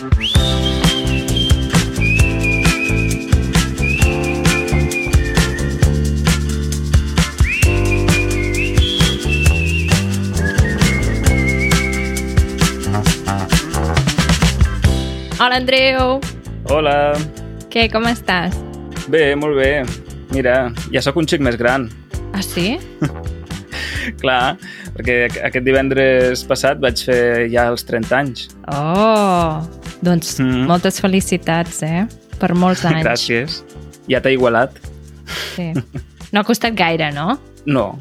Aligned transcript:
Hola, 0.00 0.08
Andreu! 15.60 16.16
Hola. 16.72 17.12
Què, 17.68 17.92
com 17.92 18.08
estàs? 18.08 18.56
Bé, 19.12 19.36
molt 19.36 19.60
bé. 19.60 19.84
Mira, 20.32 20.72
ja 20.88 21.04
sóc 21.04 21.20
un 21.20 21.28
xic 21.28 21.44
més 21.44 21.60
gran. 21.60 21.90
Ah, 22.32 22.40
sí? 22.40 22.80
Clar, 24.22 24.56
perquè 24.96 25.28
aquest 25.44 25.68
divendres 25.68 26.48
passat 26.48 26.80
vaig 26.80 27.04
fer 27.04 27.52
ja 27.52 27.68
els 27.68 27.84
30 27.84 28.16
anys. 28.16 28.48
Oh! 28.72 29.79
Doncs 30.02 30.38
Mm. 30.40 30.66
moltes 30.66 31.00
felicitats, 31.00 31.82
eh? 31.82 32.06
Per 32.40 32.54
molts 32.54 32.84
anys. 32.90 33.04
Gràcies. 33.04 33.62
Ja 34.08 34.20
t'ha 34.20 34.30
igualat? 34.32 34.78
Sí. 35.56 35.72
No 36.32 36.40
ha 36.40 36.44
costat 36.46 36.76
gaire, 36.78 37.08
no? 37.10 37.40
No. 37.66 37.98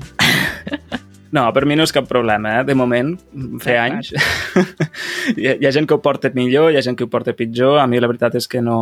No, 1.33 1.47
per 1.53 1.63
mi 1.65 1.73
no 1.77 1.81
és 1.85 1.91
cap 1.93 2.05
problema, 2.09 2.59
eh? 2.59 2.63
De 2.65 2.75
moment, 2.77 3.15
fer 3.61 3.73
D'acord. 3.73 3.95
anys. 3.95 4.11
hi, 5.37 5.47
ha, 5.49 5.55
hi 5.57 5.65
ha 5.65 5.71
gent 5.73 5.87
que 5.89 5.95
ho 5.97 6.01
porta 6.01 6.29
millor, 6.35 6.69
hi 6.69 6.77
ha 6.77 6.83
gent 6.85 6.97
que 6.97 7.05
ho 7.05 7.09
porta 7.09 7.33
pitjor. 7.33 7.79
A 7.81 7.87
mi 7.89 7.97
la 8.01 8.05
veritat 8.09 8.37
és 8.37 8.45
que 8.49 8.61
no, 8.61 8.77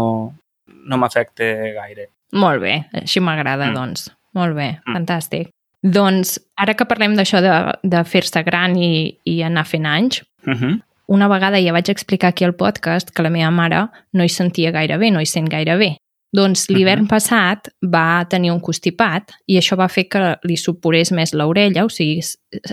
no 0.67 0.99
m'afecta 0.99 1.47
gaire. 1.77 2.09
Molt 2.35 2.59
bé, 2.63 2.73
així 3.01 3.23
m'agrada, 3.23 3.69
Mm. 3.71 3.75
doncs. 3.79 4.09
Molt 4.35 4.55
bé, 4.59 4.67
Mm. 4.85 4.95
fantàstic. 4.97 5.49
Doncs, 5.83 6.37
ara 6.59 6.73
que 6.75 6.85
parlem 6.85 7.15
d'això 7.15 7.39
de, 7.39 7.55
de 7.87 8.03
fer-se 8.03 8.43
gran 8.43 8.75
i, 8.75 9.17
i 9.23 9.39
anar 9.47 9.63
fent 9.65 9.85
anys, 9.87 10.23
Uh 10.47 10.53
-huh. 10.55 10.75
Una 11.07 11.27
vegada 11.27 11.59
ja 11.63 11.71
vaig 11.73 11.89
explicar 11.89 12.29
aquí 12.29 12.43
al 12.45 12.55
podcast 12.55 13.09
que 13.11 13.23
la 13.23 13.29
meva 13.29 13.51
mare 13.51 13.87
no 14.13 14.23
hi 14.23 14.29
sentia 14.29 14.71
gaire 14.71 14.97
bé, 14.97 15.11
no 15.11 15.21
hi 15.21 15.25
sent 15.25 15.49
gaire 15.49 15.77
bé. 15.77 15.97
Doncs 16.35 16.67
l'hivern 16.69 17.03
Mhm. 17.03 17.07
passat 17.07 17.69
va 17.83 18.25
tenir 18.29 18.51
un 18.51 18.59
constipat 18.59 19.31
i 19.47 19.57
això 19.57 19.77
va 19.77 19.87
fer 19.87 20.07
que 20.09 20.37
li 20.43 20.57
suporés 20.57 21.11
més 21.11 21.33
l'orella, 21.33 21.85
o 21.85 21.89
sigui, 21.89 22.19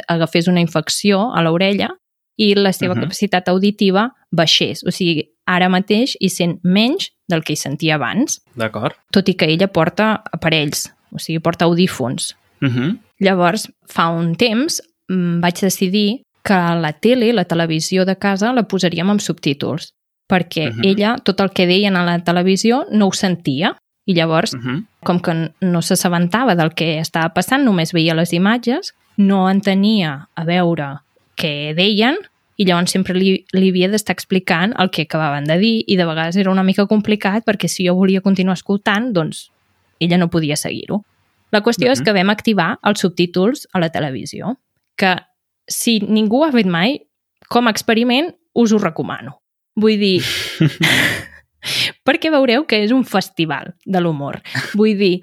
agafés 0.08 0.48
una 0.48 0.60
infecció 0.60 1.30
a 1.34 1.40
l'orella 1.42 1.90
i 2.36 2.54
la 2.54 2.72
seva 2.72 2.94
Mhm. 2.94 3.02
capacitat 3.02 3.48
auditiva 3.48 4.12
baixés. 4.32 4.82
O 4.84 4.90
sigui, 4.90 5.30
ara 5.46 5.68
mateix 5.68 6.16
hi 6.20 6.28
sent 6.28 6.58
menys 6.64 7.12
del 7.28 7.44
que 7.44 7.52
hi 7.52 7.56
sentia 7.56 7.94
abans, 7.94 8.42
D'acord. 8.56 8.94
tot 9.12 9.28
i 9.28 9.34
que 9.34 9.46
ella 9.46 9.68
porta 9.68 10.22
aparells, 10.32 10.92
o 11.12 11.18
sigui, 11.18 11.38
porta 11.38 11.64
audífons. 11.64 12.34
Uh 12.60 12.66
-huh. 12.68 12.98
Llavors, 13.20 13.70
fa 13.86 14.08
un 14.08 14.34
temps, 14.34 14.82
mm, 15.08 15.40
vaig 15.40 15.60
decidir 15.60 16.22
que 16.44 16.54
la 16.54 16.92
tele, 16.92 17.32
la 17.32 17.44
televisió 17.46 18.04
de 18.04 18.16
casa, 18.18 18.52
la 18.52 18.62
posaríem 18.68 19.10
amb 19.10 19.20
subtítols, 19.20 19.94
perquè 20.28 20.68
uh 20.68 20.72
Mhm. 20.72 20.80
-huh. 20.80 20.86
ella, 20.90 21.16
tot 21.24 21.40
el 21.40 21.50
que 21.50 21.66
deien 21.66 21.96
a 21.96 22.04
la 22.04 22.18
televisió, 22.22 22.86
no 22.90 23.06
ho 23.06 23.12
sentia. 23.12 23.76
I 24.06 24.12
llavors, 24.14 24.52
Uh 24.54 24.60
-huh. 24.60 24.86
com 25.02 25.18
que 25.20 25.52
no 25.60 25.80
s'assabentava 25.82 26.54
del 26.54 26.74
que 26.74 26.98
estava 26.98 27.32
passant, 27.32 27.64
només 27.64 27.92
veia 27.92 28.14
les 28.14 28.32
imatges, 28.34 28.94
no 29.16 29.48
entenia 29.50 30.28
a 30.34 30.44
veure 30.44 30.98
què 31.36 31.74
deien 31.74 32.16
i 32.56 32.64
llavors 32.66 32.90
sempre 32.90 33.14
li, 33.14 33.44
li 33.52 33.68
havia 33.70 33.88
d'estar 33.88 34.12
explicant 34.12 34.74
el 34.78 34.90
que 34.90 35.02
acabaven 35.02 35.44
de 35.44 35.56
dir 35.58 35.84
i 35.86 35.96
de 35.96 36.04
vegades 36.04 36.36
era 36.36 36.50
una 36.50 36.62
mica 36.62 36.86
complicat 36.86 37.44
perquè 37.46 37.66
si 37.68 37.86
jo 37.86 37.94
volia 37.94 38.20
continuar 38.20 38.54
escoltant, 38.54 39.12
doncs 39.12 39.50
ella 40.00 40.18
no 40.18 40.28
podia 40.28 40.56
seguir-ho. 40.56 41.04
La 41.50 41.62
qüestió 41.62 41.86
uh 41.86 41.88
-huh. 41.88 41.92
és 41.92 42.00
Mhm. 42.00 42.04
que 42.04 42.12
vam 42.12 42.30
activar 42.30 42.78
els 42.82 43.00
subtítols 43.00 43.68
a 43.72 43.78
la 43.78 43.88
televisió, 43.88 44.58
que 44.96 45.16
si 45.68 46.00
ningú 46.00 46.42
ho 46.42 46.44
ha 46.44 46.52
fet 46.52 46.66
mai, 46.66 46.98
com 47.48 47.66
a 47.66 47.70
experiment 47.70 48.32
us 48.54 48.72
ho 48.72 48.78
recomano. 48.78 49.40
Vull 49.76 49.98
dir, 49.98 50.22
perquè 52.06 52.30
veureu 52.30 52.66
que 52.68 52.82
és 52.84 52.92
un 52.94 53.04
festival 53.04 53.74
de 53.84 54.00
l'humor. 54.00 54.40
Vull 54.74 54.96
dir, 54.98 55.14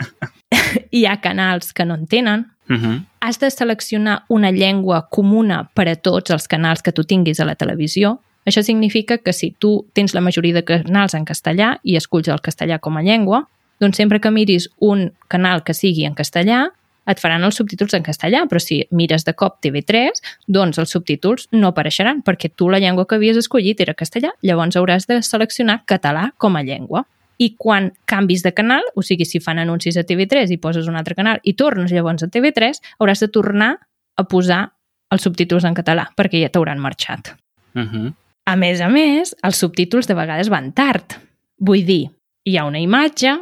hi 0.95 1.05
ha 1.05 1.19
canals 1.21 1.73
que 1.73 1.85
no 1.85 1.95
en 1.99 2.07
tenen, 2.07 2.47
Uh 2.71 2.77
-huh. 2.77 3.05
has 3.19 3.37
de 3.39 3.49
seleccionar 3.51 4.23
una 4.29 4.49
llengua 4.49 5.09
comuna 5.09 5.69
per 5.73 5.89
a 5.89 5.95
tots 5.95 6.31
els 6.31 6.47
canals 6.47 6.81
que 6.81 6.93
tu 6.93 7.03
tinguis 7.03 7.39
a 7.39 7.45
la 7.45 7.55
televisió. 7.55 8.21
Això 8.45 8.63
significa 8.63 9.17
que 9.17 9.33
si 9.33 9.51
tu 9.51 9.87
tens 9.93 10.13
la 10.13 10.21
majoria 10.21 10.53
de 10.53 10.63
canals 10.63 11.13
en 11.13 11.25
castellà 11.25 11.79
i 11.83 11.97
esculls 11.97 12.29
el 12.29 12.39
castellà 12.39 12.79
com 12.79 12.97
a 12.97 13.01
llengua, 13.01 13.49
doncs 13.79 13.97
sempre 13.97 14.19
que 14.19 14.31
miris 14.31 14.69
un 14.79 15.11
canal 15.27 15.63
que 15.63 15.73
sigui 15.73 16.05
en 16.05 16.13
castellà, 16.13 16.71
et 17.09 17.19
faran 17.21 17.43
els 17.43 17.57
subtítols 17.57 17.95
en 17.97 18.03
castellà, 18.05 18.43
però 18.49 18.61
si 18.61 18.81
mires 18.95 19.25
de 19.25 19.33
cop 19.37 19.57
TV3, 19.63 20.21
doncs 20.47 20.79
els 20.81 20.93
subtítols 20.93 21.47
no 21.55 21.71
apareixeran 21.71 22.21
perquè 22.25 22.51
tu 22.55 22.69
la 22.69 22.79
llengua 22.79 23.07
que 23.07 23.17
havies 23.17 23.39
escollit 23.41 23.81
era 23.81 23.97
castellà, 23.97 24.33
llavors 24.45 24.77
hauràs 24.77 25.07
de 25.09 25.21
seleccionar 25.25 25.81
català 25.89 26.29
com 26.37 26.55
a 26.55 26.63
llengua. 26.63 27.05
I 27.41 27.55
quan 27.57 27.89
canvis 28.05 28.43
de 28.45 28.53
canal, 28.53 28.85
o 28.93 29.01
sigui, 29.01 29.25
si 29.25 29.41
fan 29.41 29.57
anuncis 29.57 29.97
a 29.97 30.05
TV3 30.05 30.51
i 30.53 30.59
poses 30.61 30.87
un 30.87 30.99
altre 30.99 31.17
canal 31.17 31.41
i 31.41 31.55
tornes 31.57 31.91
llavors 31.91 32.21
a 32.21 32.29
TV3, 32.29 32.77
hauràs 32.99 33.25
de 33.25 33.31
tornar 33.33 33.71
a 34.15 34.27
posar 34.29 34.67
els 35.11 35.25
subtítols 35.25 35.65
en 35.65 35.75
català, 35.75 36.05
perquè 36.15 36.39
ja 36.43 36.51
t'hauran 36.53 36.79
marxat. 36.79 37.33
Uh 37.73 37.81
-huh. 37.81 38.13
A 38.45 38.55
més 38.55 38.81
a 38.81 38.89
més, 38.89 39.35
els 39.43 39.57
subtítols 39.57 40.07
de 40.07 40.13
vegades 40.13 40.49
van 40.49 40.71
tard. 40.73 41.17
Vull 41.59 41.85
dir, 41.85 42.09
hi 42.45 42.57
ha 42.57 42.65
una 42.65 42.79
imatge 42.79 43.35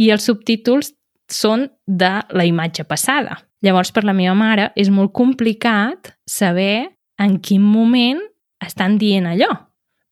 i 0.00 0.10
els 0.10 0.24
subtítols 0.28 0.92
són 1.28 1.70
de 1.86 2.22
la 2.30 2.44
imatge 2.44 2.84
passada. 2.84 3.40
Llavors, 3.62 3.90
per 3.92 4.04
la 4.04 4.12
meva 4.12 4.34
mare, 4.34 4.70
és 4.76 4.90
molt 4.90 5.12
complicat 5.12 6.12
saber 6.28 6.88
en 7.18 7.38
quin 7.40 7.62
moment 7.62 8.20
estan 8.62 8.98
dient 8.98 9.26
allò. 9.26 9.48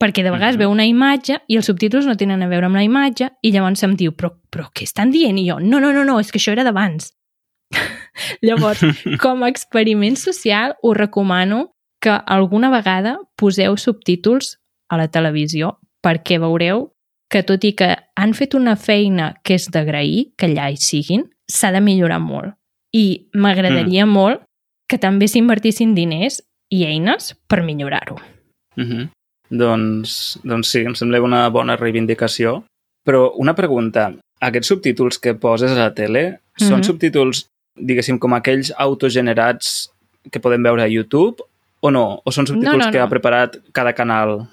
Perquè 0.00 0.24
de 0.24 0.30
vegades 0.30 0.56
Mhm. 0.56 0.58
veu 0.60 0.70
una 0.70 0.84
imatge 0.84 1.38
i 1.48 1.56
els 1.56 1.66
subtítols 1.66 2.06
no 2.06 2.16
tenen 2.16 2.42
a 2.42 2.48
veure 2.48 2.66
amb 2.66 2.74
la 2.76 2.82
imatge 2.82 3.30
i 3.42 3.52
llavors 3.52 3.82
em 3.84 3.94
diu, 3.96 4.12
però, 4.12 4.32
però 4.50 4.70
què 4.72 4.82
estan 4.82 5.10
dient? 5.10 5.38
I 5.38 5.48
jo, 5.48 5.60
no, 5.60 5.78
no, 5.80 5.92
no, 5.92 6.04
no 6.04 6.18
és 6.20 6.32
que 6.32 6.38
això 6.38 6.52
era 6.52 6.64
d'abans. 6.64 7.12
llavors, 8.42 8.80
com 9.22 9.42
a 9.42 9.48
experiment 9.48 10.16
social, 10.16 10.74
us 10.82 10.96
recomano 10.96 11.74
que 12.00 12.10
alguna 12.26 12.70
vegada 12.70 13.18
poseu 13.36 13.76
subtítols 13.76 14.58
a 14.90 14.96
la 14.96 15.08
televisió 15.08 15.78
perquè 16.04 16.38
veureu 16.38 16.93
que 17.34 17.42
tot 17.42 17.64
i 17.66 17.72
que 17.74 17.90
han 18.14 18.32
fet 18.38 18.54
una 18.54 18.76
feina 18.78 19.32
que 19.42 19.56
és 19.58 19.66
d'agrair, 19.74 20.28
que 20.38 20.46
allà 20.46 20.68
hi 20.70 20.78
siguin, 20.78 21.24
s'ha 21.50 21.72
de 21.74 21.80
millorar 21.82 22.20
molt. 22.22 22.54
I 22.94 23.26
m'agradaria 23.34 24.06
mm. 24.06 24.14
molt 24.14 24.44
que 24.86 25.00
també 25.02 25.26
s'invertissin 25.26 25.96
diners 25.96 26.38
i 26.70 26.84
eines 26.86 27.32
per 27.50 27.64
millorar-ho. 27.66 28.20
Uh 28.76 28.84
-huh. 28.84 29.08
doncs, 29.50 30.38
doncs 30.42 30.68
sí, 30.68 30.80
em 30.80 30.94
sembla 30.94 31.22
una 31.22 31.48
bona 31.48 31.76
reivindicació. 31.76 32.64
Però 33.04 33.32
una 33.36 33.54
pregunta, 33.54 34.14
aquests 34.40 34.68
subtítols 34.68 35.18
que 35.18 35.34
poses 35.34 35.72
a 35.72 35.74
la 35.74 35.94
tele 35.94 36.40
són 36.56 36.78
Mhm. 36.78 36.84
subtítols, 36.84 37.46
diguéssim, 37.76 38.18
com 38.18 38.32
aquells 38.32 38.72
autogenerats 38.78 39.90
que 40.30 40.40
podem 40.40 40.62
veure 40.62 40.82
a 40.82 40.88
YouTube 40.88 41.42
o 41.80 41.90
no? 41.90 42.22
O 42.24 42.30
són 42.30 42.46
subtítols 42.46 42.78
No, 42.78 42.86
no, 42.86 42.92
que 42.92 42.98
no. 42.98 43.04
ha 43.04 43.08
preparat 43.08 43.56
cada 43.72 43.92
canal? 43.92 44.48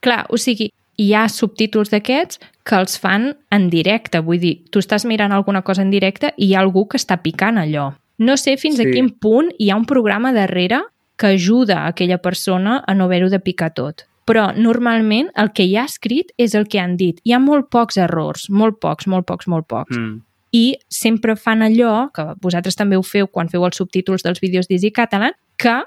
Clar, 0.00 0.26
o 0.28 0.36
sigui, 0.36 0.72
hi 1.00 1.12
ha 1.14 1.26
subtítols 1.32 1.92
d'aquests 1.92 2.40
que 2.66 2.78
els 2.78 2.98
fan 3.00 3.32
en 3.50 3.68
directe. 3.72 4.20
Vull 4.20 4.40
dir, 4.42 4.54
tu 4.70 4.82
estàs 4.82 5.06
mirant 5.08 5.32
alguna 5.32 5.62
cosa 5.62 5.82
en 5.82 5.90
directe 5.90 6.32
i 6.36 6.50
hi 6.50 6.54
ha 6.54 6.62
algú 6.62 6.86
que 6.88 7.00
està 7.00 7.18
picant 7.22 7.58
allò. 7.58 7.90
No 8.18 8.36
sé 8.36 8.56
fins 8.60 8.78
sí. 8.78 8.86
a 8.86 8.92
quin 8.92 9.10
punt 9.10 9.50
hi 9.58 9.70
ha 9.70 9.78
un 9.78 9.86
programa 9.88 10.32
darrere 10.32 10.82
que 11.16 11.34
ajuda 11.34 11.82
a 11.82 11.92
aquella 11.92 12.18
persona 12.18 12.82
a 12.86 12.94
no 12.94 13.04
haver-ho 13.04 13.30
de 13.30 13.40
picar 13.40 13.72
tot. 13.74 14.06
Però 14.26 14.52
normalment 14.54 15.32
el 15.36 15.50
que 15.52 15.64
hi 15.66 15.76
ha 15.76 15.86
escrit 15.88 16.30
és 16.38 16.54
el 16.54 16.68
que 16.70 16.78
han 16.80 16.96
dit. 16.96 17.18
Hi 17.24 17.34
ha 17.34 17.40
molt 17.42 17.70
pocs 17.70 17.98
errors, 17.98 18.48
molt 18.50 18.78
pocs, 18.80 19.08
molt 19.10 19.26
pocs, 19.26 19.48
molt 19.50 19.66
pocs. 19.66 19.96
Mm. 19.96 20.20
I 20.52 20.66
sempre 20.92 21.34
fan 21.34 21.64
allò, 21.64 22.12
que 22.14 22.26
vosaltres 22.44 22.76
també 22.76 22.98
ho 22.98 23.02
feu 23.02 23.26
quan 23.26 23.48
feu 23.48 23.64
els 23.66 23.80
subtítols 23.80 24.22
dels 24.22 24.40
vídeos 24.42 24.68
d'Easy 24.68 24.92
Catalan, 24.92 25.34
que 25.56 25.80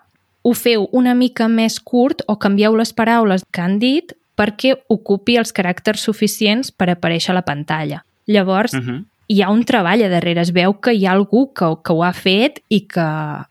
ho 0.46 0.54
feu 0.54 0.90
una 0.92 1.14
mica 1.16 1.48
més 1.48 1.80
curt 1.80 2.26
o 2.28 2.36
canvieu 2.42 2.76
les 2.76 2.92
paraules 2.94 3.46
que 3.52 3.62
han 3.62 3.80
dit 3.80 4.14
perquè 4.36 4.76
ocupi 4.90 5.38
els 5.38 5.54
caràcters 5.54 6.02
suficients 6.02 6.72
per 6.72 6.90
aparèixer 6.90 7.32
a 7.32 7.36
la 7.36 7.42
pantalla. 7.46 8.04
Llavors, 8.28 8.74
Uh 8.74 8.80
-huh. 8.80 9.06
hi 9.28 9.42
ha 9.42 9.50
un 9.50 9.64
treball 9.64 10.04
a 10.04 10.10
darrere, 10.10 10.42
es 10.42 10.52
veu 10.52 10.80
que 10.80 10.94
hi 10.94 11.06
ha 11.06 11.12
algú 11.14 11.52
que, 11.54 11.66
que 11.84 11.94
ho 11.94 12.04
ha 12.04 12.14
fet 12.14 12.62
i 12.70 12.82
que, 12.88 13.08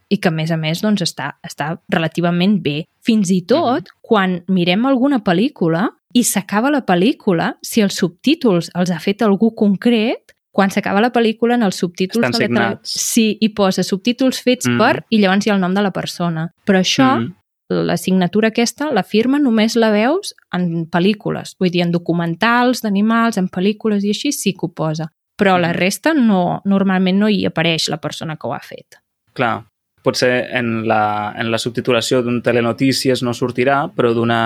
i 0.09 0.19
que 0.19 0.29
a 0.29 0.31
més 0.31 0.51
a 0.51 0.57
més 0.57 0.81
doncs, 0.83 1.03
està, 1.03 1.35
està 1.43 1.79
relativament 1.89 2.63
bé. 2.63 2.87
Fins 3.03 3.31
i 3.31 3.43
tot, 3.43 3.83
Mhm. 3.83 3.99
quan 4.01 4.45
mirem 4.49 4.87
alguna 4.87 5.19
pel·lícula 5.25 5.91
i 6.13 6.23
s'acaba 6.23 6.71
la 6.71 6.85
pel·lícula, 6.87 7.57
si 7.63 7.81
els 7.81 7.95
subtítols 7.95 8.71
els 8.75 8.91
ha 8.91 9.01
fet 9.01 9.23
algú 9.23 9.55
concret, 9.55 10.21
quan 10.53 10.71
s'acaba 10.71 11.01
la 11.01 11.11
pel·lícula 11.13 11.55
en 11.55 11.63
els 11.65 11.75
subtítols 11.77 12.25
Estan 12.25 12.31
de 12.33 12.39
la 12.39 12.69
signats. 12.71 12.91
Sí, 12.91 13.37
hi 13.41 13.49
posa 13.49 13.83
subtítols 13.83 14.41
fets 14.41 14.69
Mhm. 14.69 14.79
per 14.79 15.05
i 15.11 15.19
llavors 15.19 15.45
hi 15.47 15.51
ha 15.51 15.55
el 15.55 15.61
nom 15.61 15.75
de 15.75 15.83
la 15.83 15.91
persona. 15.91 16.53
Però 16.65 16.79
això, 16.79 17.19
Mm. 17.19 17.35
La 17.69 17.97
signatura 17.97 18.49
aquesta, 18.49 18.91
la 18.93 19.03
firma 19.03 19.39
només 19.41 19.77
la 19.77 19.91
veus 19.95 20.35
en 20.55 20.87
pel·lícules. 20.93 21.55
Vull 21.61 21.73
dir, 21.73 21.85
en 21.85 21.93
documentals 21.95 22.83
d'animals, 22.85 23.39
en 23.41 23.49
pel·lícules 23.49 24.05
i 24.05 24.13
així 24.13 24.33
sí 24.33 24.53
que 24.53 24.69
ho 24.69 24.73
posa. 24.73 25.09
Però 25.39 25.57
la 25.59 25.73
resta 25.75 26.13
no, 26.15 26.61
normalment 26.65 27.19
no 27.19 27.29
hi 27.29 27.45
apareix 27.49 27.89
la 27.91 27.99
persona 27.99 28.37
que 28.37 28.47
ho 28.47 28.53
ha 28.55 28.61
fet. 28.63 29.01
Clar, 29.35 29.65
potser 30.05 30.31
en 30.55 30.85
la, 30.87 31.33
en 31.41 31.51
la 31.51 31.59
subtitulació 31.59 32.23
d'un 32.23 32.43
telenotícies 32.45 33.25
no 33.27 33.35
sortirà, 33.35 33.81
però 33.91 34.13
d'una 34.15 34.39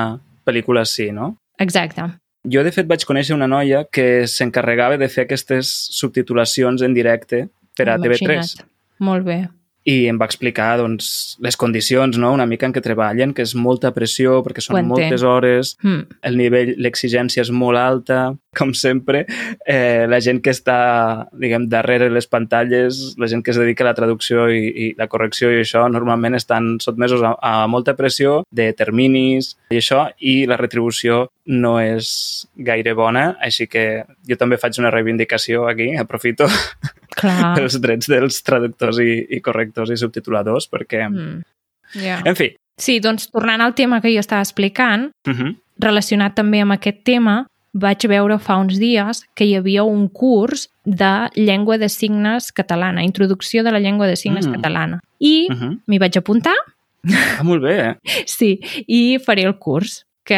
pel·lícula 0.47 0.87
sí, 0.89 1.11
no? 1.13 1.35
Exacte. 1.59 2.07
Jo, 2.49 2.63
de 2.65 2.73
fet, 2.73 2.87
vaig 2.89 3.05
conèixer 3.05 3.35
una 3.37 3.51
noia 3.51 3.83
que 3.93 4.25
s'encarregava 4.31 4.97
de 4.97 5.11
fer 5.13 5.27
aquestes 5.27 5.69
subtitulacions 5.99 6.87
en 6.87 6.95
directe 6.97 7.49
per 7.77 7.91
a 7.91 7.99
TV3. 7.99 8.23
Imagina't. 8.23 8.69
Molt 9.05 9.27
bé. 9.27 9.43
I 9.89 9.95
em 10.11 10.19
va 10.21 10.27
explicar 10.29 10.75
doncs, 10.81 11.37
les 11.45 11.57
condicions 11.57 12.19
no? 12.21 12.33
una 12.37 12.45
mica 12.51 12.67
en 12.69 12.75
què 12.77 12.83
treballen, 12.85 13.33
que 13.35 13.45
és 13.47 13.55
molta 13.57 13.93
pressió 13.97 14.43
perquè 14.45 14.61
són 14.65 14.77
moltes 14.89 15.25
hores, 15.25 15.77
Mm. 15.83 16.19
el 16.29 16.37
nivell, 16.37 16.75
l'exigència 16.83 17.43
és 17.45 17.51
molt 17.55 17.79
alta, 17.79 18.35
com 18.59 18.73
sempre. 18.75 19.25
Eh, 19.65 20.07
la 20.11 20.19
gent 20.21 20.41
que 20.43 20.51
està, 20.51 21.29
diguem, 21.33 21.69
darrere 21.71 22.11
les 22.11 22.27
pantalles, 22.27 23.15
la 23.19 23.29
gent 23.31 23.45
que 23.45 23.53
es 23.53 23.61
dedica 23.61 23.85
a 23.85 23.89
la 23.91 23.95
traducció 23.95 24.49
i, 24.51 24.67
i 24.69 24.87
la 24.99 25.07
correcció 25.09 25.53
i 25.53 25.61
això, 25.63 25.87
normalment 25.93 26.35
estan 26.35 26.77
sotmesos 26.83 27.23
a, 27.23 27.37
a 27.41 27.67
molta 27.71 27.95
pressió 27.97 28.43
de 28.51 28.73
terminis 28.77 29.55
i 29.71 29.79
això, 29.79 30.09
i 30.19 30.45
la 30.51 30.59
retribució 30.59 31.29
no 31.47 31.79
és 31.81 32.47
gaire 32.57 32.93
bona, 32.99 33.37
així 33.41 33.69
que 33.71 34.05
jo 34.29 34.37
també 34.37 34.59
faig 34.61 34.77
una 34.83 34.91
reivindicació 34.93 35.69
aquí, 35.71 35.95
aprofito 35.97 36.49
Clar. 37.19 37.59
els 37.61 37.81
drets 37.81 38.07
dels 38.09 38.43
traductors 38.47 38.99
i, 39.03 39.27
i 39.31 39.41
correctors 39.45 39.91
i 39.91 39.97
subtituladors, 40.01 40.69
perquè... 40.71 41.09
Mm. 41.11 41.43
Yeah. 41.99 42.23
En 42.29 42.37
fi. 42.37 42.53
Sí, 42.79 43.01
doncs 43.01 43.31
tornant 43.33 43.61
al 43.65 43.75
tema 43.75 44.01
que 44.01 44.13
jo 44.15 44.21
estava 44.21 44.43
explicant, 44.43 45.11
Uh 45.27 45.33
-huh. 45.35 45.57
relacionat 45.79 46.35
també 46.35 46.61
amb 46.61 46.73
aquest 46.73 47.03
tema, 47.05 47.47
vaig 47.75 48.07
veure 48.09 48.39
fa 48.39 48.57
uns 48.57 48.79
dies 48.79 49.25
que 49.35 49.45
hi 49.45 49.55
havia 49.57 49.83
un 49.85 50.09
curs 50.09 50.69
de 50.85 51.29
llengua 51.37 51.79
de 51.79 51.89
signes 51.89 52.53
catalana, 52.53 53.03
introducció 53.05 53.63
de 53.63 53.71
la 53.73 53.79
llengua 53.81 54.07
de 54.07 54.17
signes 54.17 54.47
Mm. 54.47 54.53
catalana. 54.55 55.01
I 55.21 55.49
Uh 55.51 55.55
-huh. 55.57 55.81
m'hi 55.87 55.99
vaig 55.99 56.17
apuntar, 56.19 56.55
Ah, 57.39 57.43
molt 57.45 57.63
bé. 57.63 57.97
sí, 58.27 58.61
i 58.87 59.19
faré 59.19 59.43
el 59.45 59.57
curs, 59.59 60.05
que 60.25 60.37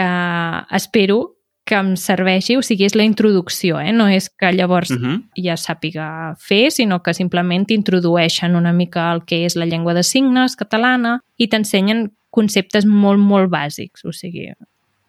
espero 0.71 1.35
que 1.71 1.79
em 1.79 1.93
serveixi, 1.97 2.57
o 2.59 2.63
sigui, 2.67 2.89
és 2.89 2.97
la 2.99 3.05
introducció, 3.07 3.79
eh? 3.79 3.93
no 3.95 4.09
és 4.11 4.27
que 4.29 4.51
llavors 4.53 4.91
Uh 4.91 4.99
-huh. 4.99 5.23
ja 5.37 5.55
sàpiga 5.57 6.35
fer, 6.37 6.71
sinó 6.73 7.01
que 7.03 7.15
simplement 7.15 7.67
t'introdueixen 7.67 8.57
una 8.57 8.73
mica 8.73 9.13
el 9.13 9.25
que 9.25 9.45
és 9.45 9.55
la 9.57 9.67
llengua 9.67 9.95
de 9.95 10.03
signes 10.03 10.57
catalana 10.57 11.21
i 11.37 11.47
t'ensenyen 11.49 12.11
conceptes 12.31 12.85
molt, 12.87 13.21
molt 13.21 13.51
bàsics, 13.51 14.05
o 14.05 14.13
sigui, 14.13 14.49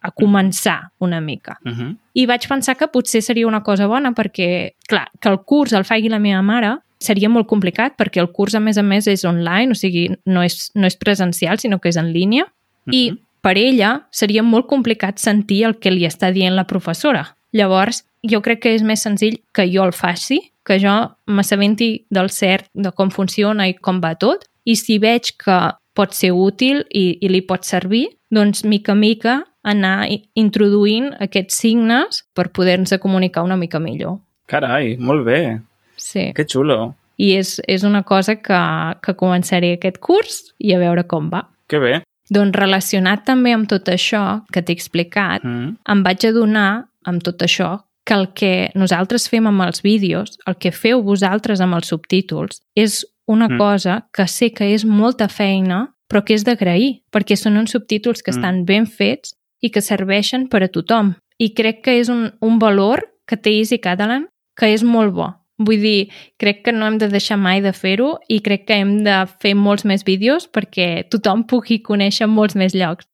a 0.02 0.12
començar 0.12 0.92
una 1.00 1.20
mica. 1.22 1.58
Uh 1.66 1.72
-huh. 1.72 1.98
I 2.14 2.26
vaig 2.26 2.48
pensar 2.48 2.76
que 2.78 2.88
potser 2.88 3.22
seria 3.22 3.48
una 3.48 3.62
cosa 3.64 3.88
bona 3.88 4.12
perquè, 4.12 4.74
clar, 4.88 5.08
que 5.20 5.30
el 5.30 5.40
curs 5.46 5.74
el 5.74 5.84
faci 5.84 6.10
la 6.10 6.20
meva 6.20 6.42
mare 6.42 6.78
seria 7.00 7.30
molt 7.30 7.48
complicat 7.48 7.94
perquè 7.98 8.20
el 8.20 8.32
curs, 8.32 8.56
a 8.56 8.60
més 8.60 8.78
a 8.78 8.84
més, 8.84 9.08
és 9.08 9.24
online, 9.26 9.72
o 9.72 9.76
sigui, 9.76 10.10
no 10.26 10.44
és, 10.44 10.72
no 10.76 10.86
és 10.88 10.96
presencial, 10.96 11.58
sinó 11.60 11.80
que 11.80 11.90
és 11.90 11.98
en 11.98 12.12
línia. 12.14 12.46
I 12.92 13.12
Mhm. 13.12 13.20
Per 13.42 13.58
ella 13.58 14.08
seria 14.12 14.44
molt 14.44 14.68
complicat 14.70 15.20
sentir 15.20 15.64
el 15.68 15.78
que 15.82 15.92
li 15.94 16.06
està 16.08 16.32
dient 16.32 16.56
la 16.56 16.68
professora. 16.70 17.26
Llavors, 17.52 18.04
jo 18.24 18.42
crec 18.46 18.62
que 18.64 18.74
és 18.78 18.86
més 18.86 19.02
senzill 19.04 19.40
que 19.54 19.66
jo 19.68 19.84
el 19.84 19.94
faci, 19.98 20.40
que 20.66 20.78
jo 20.80 20.94
m'assabenti 21.28 22.06
del 22.14 22.30
cert 22.30 22.70
de 22.74 22.92
com 22.96 23.10
funciona 23.12 23.68
i 23.68 23.74
com 23.74 24.00
va 24.04 24.14
tot, 24.16 24.46
i 24.64 24.78
si 24.78 25.00
veig 25.02 25.34
que 25.42 25.60
pot 25.98 26.14
ser 26.16 26.32
útil 26.38 26.86
i, 26.88 27.18
i 27.20 27.32
li 27.32 27.42
pot 27.42 27.66
servir, 27.68 28.08
doncs 28.32 28.64
mica 28.64 28.94
a 28.94 29.00
mica 29.00 29.42
anar 29.68 30.08
introduint 30.38 31.12
aquests 31.22 31.60
signes 31.64 32.24
per 32.34 32.50
poder-nos 32.54 32.94
comunicar 33.02 33.44
una 33.44 33.58
mica 33.58 33.82
millor. 33.82 34.20
Carai, 34.48 34.96
molt 34.98 35.26
bé. 35.26 35.60
Sí. 35.98 36.32
Que 36.36 36.46
xulo. 36.48 36.94
I 37.22 37.36
és, 37.38 37.60
és 37.70 37.84
una 37.86 38.02
cosa 38.04 38.38
que, 38.42 38.62
que 39.04 39.18
començaré 39.18 39.76
aquest 39.76 40.00
curs 40.02 40.40
i 40.58 40.74
a 40.74 40.80
veure 40.82 41.06
com 41.06 41.30
va. 41.30 41.46
Que 41.70 41.80
bé. 41.80 42.00
Doncs 42.32 42.56
relacionat 42.56 43.26
també 43.28 43.52
amb 43.54 43.68
tot 43.68 43.90
això 43.92 44.44
que 44.54 44.62
t'he 44.62 44.74
explicat, 44.74 45.44
Mm. 45.44 45.78
em 45.88 46.04
vaig 46.04 46.26
adonar 46.26 46.88
amb 47.06 47.22
tot 47.22 47.38
això 47.42 47.84
que 48.06 48.14
el 48.14 48.28
que 48.34 48.72
nosaltres 48.74 49.28
fem 49.30 49.46
amb 49.48 49.62
els 49.62 49.82
vídeos, 49.84 50.38
el 50.48 50.56
que 50.56 50.72
feu 50.72 51.04
vosaltres 51.04 51.60
amb 51.62 51.76
els 51.76 51.88
subtítols, 51.88 52.62
és 52.76 53.06
una 53.28 53.48
Mm. 53.50 53.58
cosa 53.58 54.08
que 54.14 54.28
sé 54.28 54.52
que 54.54 54.74
és 54.74 54.86
molta 54.86 55.28
feina, 55.28 55.94
però 56.10 56.24
que 56.26 56.34
és 56.34 56.44
d'agrair, 56.44 57.02
perquè 57.12 57.36
són 57.36 57.58
uns 57.58 57.72
subtítols 57.72 58.22
que 58.24 58.32
Mm. 58.32 58.36
estan 58.38 58.66
ben 58.66 58.86
fets 58.88 59.36
i 59.62 59.70
que 59.70 59.82
serveixen 59.82 60.48
per 60.50 60.64
a 60.64 60.68
tothom. 60.68 61.16
I 61.38 61.54
crec 61.54 61.84
que 61.84 62.00
és 62.00 62.10
un, 62.10 62.32
un 62.42 62.60
valor 62.60 63.08
que 63.28 63.38
té 63.38 63.52
Easy 63.60 63.78
Catalan 63.80 64.28
que 64.58 64.74
és 64.74 64.84
molt 64.84 65.14
bo. 65.14 65.36
Vull 65.62 65.82
dir, 65.84 66.10
crec 66.42 66.64
que 66.66 66.72
no 66.74 66.88
hem 66.88 66.98
de 66.98 67.08
deixar 67.12 67.38
mai 67.38 67.62
de 67.62 67.72
fer-ho 67.78 68.16
i 68.34 68.40
crec 68.42 68.66
que 68.66 68.80
hem 68.82 69.04
de 69.06 69.18
fer 69.44 69.54
molts 69.56 69.86
més 69.86 70.04
vídeos 70.08 70.48
perquè 70.50 71.04
tothom 71.14 71.44
pugui 71.46 71.82
conèixer 71.86 72.28
molts 72.28 72.56
més 72.58 72.74
llocs. 72.74 73.06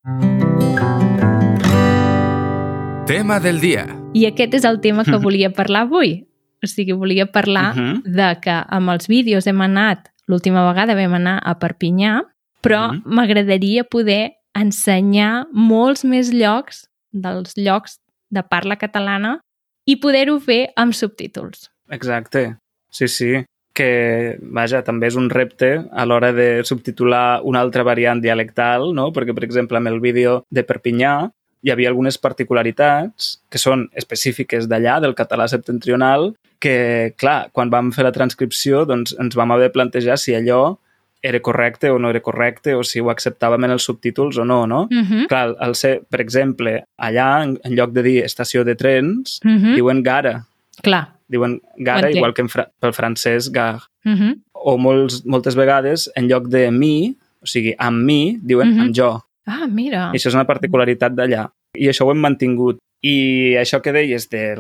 Tema 3.08 3.40
del 3.40 3.60
dia. 3.64 3.86
I 4.14 4.26
aquest 4.28 4.56
és 4.60 4.66
el 4.68 4.80
tema 4.84 5.06
que 5.08 5.18
volia 5.28 5.52
parlar 5.56 5.86
avui. 5.88 6.24
O 6.64 6.68
sigui, 6.68 6.96
volia 6.98 7.26
parlar 7.32 7.74
uh 7.76 7.80
Mhm. 7.80 7.94
-huh. 7.96 8.02
de 8.04 8.40
que 8.42 8.56
amb 8.70 8.90
els 8.90 9.08
vídeos 9.08 9.48
hem 9.48 9.62
anat, 9.62 10.10
l'última 10.28 10.66
vegada 10.72 10.96
vam 10.96 11.14
anar 11.14 11.40
a 11.44 11.60
Perpinyà, 11.60 12.24
però 12.62 12.92
Mhm. 12.92 13.02
m'agradaria 13.06 13.84
poder 13.84 14.32
ensenyar 14.56 15.46
molts 15.54 16.04
més 16.04 16.32
llocs 16.34 16.88
dels 17.12 17.54
llocs 17.58 18.00
de 18.30 18.44
parla 18.44 18.76
catalana 18.76 19.40
i 19.86 19.96
poder-ho 19.98 20.40
fer 20.40 20.72
amb 20.76 20.94
subtítols. 20.94 21.70
Exacte. 21.90 22.58
Sí, 22.90 23.08
sí. 23.08 23.46
Que, 23.78 24.38
vaja, 24.42 24.82
també 24.82 25.08
és 25.08 25.16
un 25.16 25.30
repte 25.30 25.86
a 25.94 26.06
l'hora 26.06 26.32
de 26.34 26.64
subtitular 26.66 27.42
una 27.46 27.62
altra 27.62 27.84
variant 27.86 28.22
dialectal, 28.24 28.90
no? 28.96 29.12
Perquè, 29.14 29.36
per 29.38 29.44
exemple, 29.46 29.78
amb 29.78 29.92
el 29.92 30.00
vídeo 30.02 30.44
de 30.50 30.64
Perpinyà 30.66 31.30
hi 31.62 31.72
havia 31.74 31.90
algunes 31.90 32.18
particularitats 32.18 33.42
que 33.50 33.60
són 33.62 33.88
específiques 33.98 34.68
d'allà, 34.70 35.00
del 35.04 35.16
català 35.18 35.48
septentrional, 35.50 36.32
que, 36.60 37.14
clar, 37.18 37.50
quan 37.54 37.70
vam 37.70 37.92
fer 37.94 38.06
la 38.08 38.14
transcripció 38.16 38.86
doncs 38.86 39.14
ens 39.20 39.36
vam 39.38 39.52
haver 39.54 39.70
de 39.70 39.74
plantejar 39.76 40.18
si 40.18 40.34
allò 40.38 40.78
era 41.22 41.42
correcte 41.42 41.90
o 41.92 41.98
no 42.00 42.10
era 42.10 42.22
correcte, 42.22 42.76
o 42.78 42.84
si 42.86 43.02
ho 43.02 43.10
acceptàvem 43.10 43.66
en 43.66 43.74
els 43.74 43.86
subtítols 43.90 44.38
o 44.38 44.46
no, 44.46 44.66
no? 44.68 44.88
Uh 44.90 45.04
-huh. 45.04 45.28
Clar, 45.28 45.56
al 45.60 45.76
ser, 45.76 46.02
per 46.10 46.22
exemple, 46.22 46.84
allà, 46.98 47.44
en, 47.44 47.60
en 47.64 47.76
lloc 47.76 47.92
de 47.92 48.04
dir 48.04 48.24
estació 48.24 48.64
de 48.64 48.76
trens, 48.76 49.40
Uh 49.44 49.52
-huh. 49.52 49.76
diuen 49.76 50.04
gara. 50.04 50.46
Clar. 50.82 51.17
Diuen 51.30 51.60
gara, 51.78 52.10
igual 52.12 52.34
que 52.34 52.42
en 52.42 52.50
fra 52.50 52.68
pel 52.80 52.94
francès 52.94 53.50
gare. 53.52 53.80
Uh 54.06 54.12
-huh. 54.12 54.34
O 54.54 54.78
molts, 54.78 55.26
moltes 55.26 55.56
vegades, 55.56 56.10
en 56.16 56.28
lloc 56.28 56.48
de 56.48 56.72
mi, 56.72 57.16
o 57.42 57.46
sigui, 57.46 57.76
amb 57.78 58.04
mi, 58.04 58.38
diuen 58.42 58.70
Mhm. 58.74 58.80
amb 58.80 58.96
jo. 58.96 59.22
Ah, 59.46 59.68
mira. 59.68 60.12
I 60.14 60.18
això 60.18 60.28
és 60.28 60.34
una 60.34 60.46
particularitat 60.48 61.14
d'allà. 61.14 61.50
I 61.76 61.88
això 61.88 62.06
ho 62.06 62.12
hem 62.12 62.18
mantingut. 62.20 62.78
I 63.02 63.56
això 63.60 63.82
que 63.82 63.92
deies 63.92 64.30
de, 64.30 64.56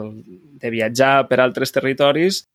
de 0.61 0.69
viatjar 0.69 1.27
per 1.27 1.39
altres 1.39 1.71
territoris, 1.71 2.45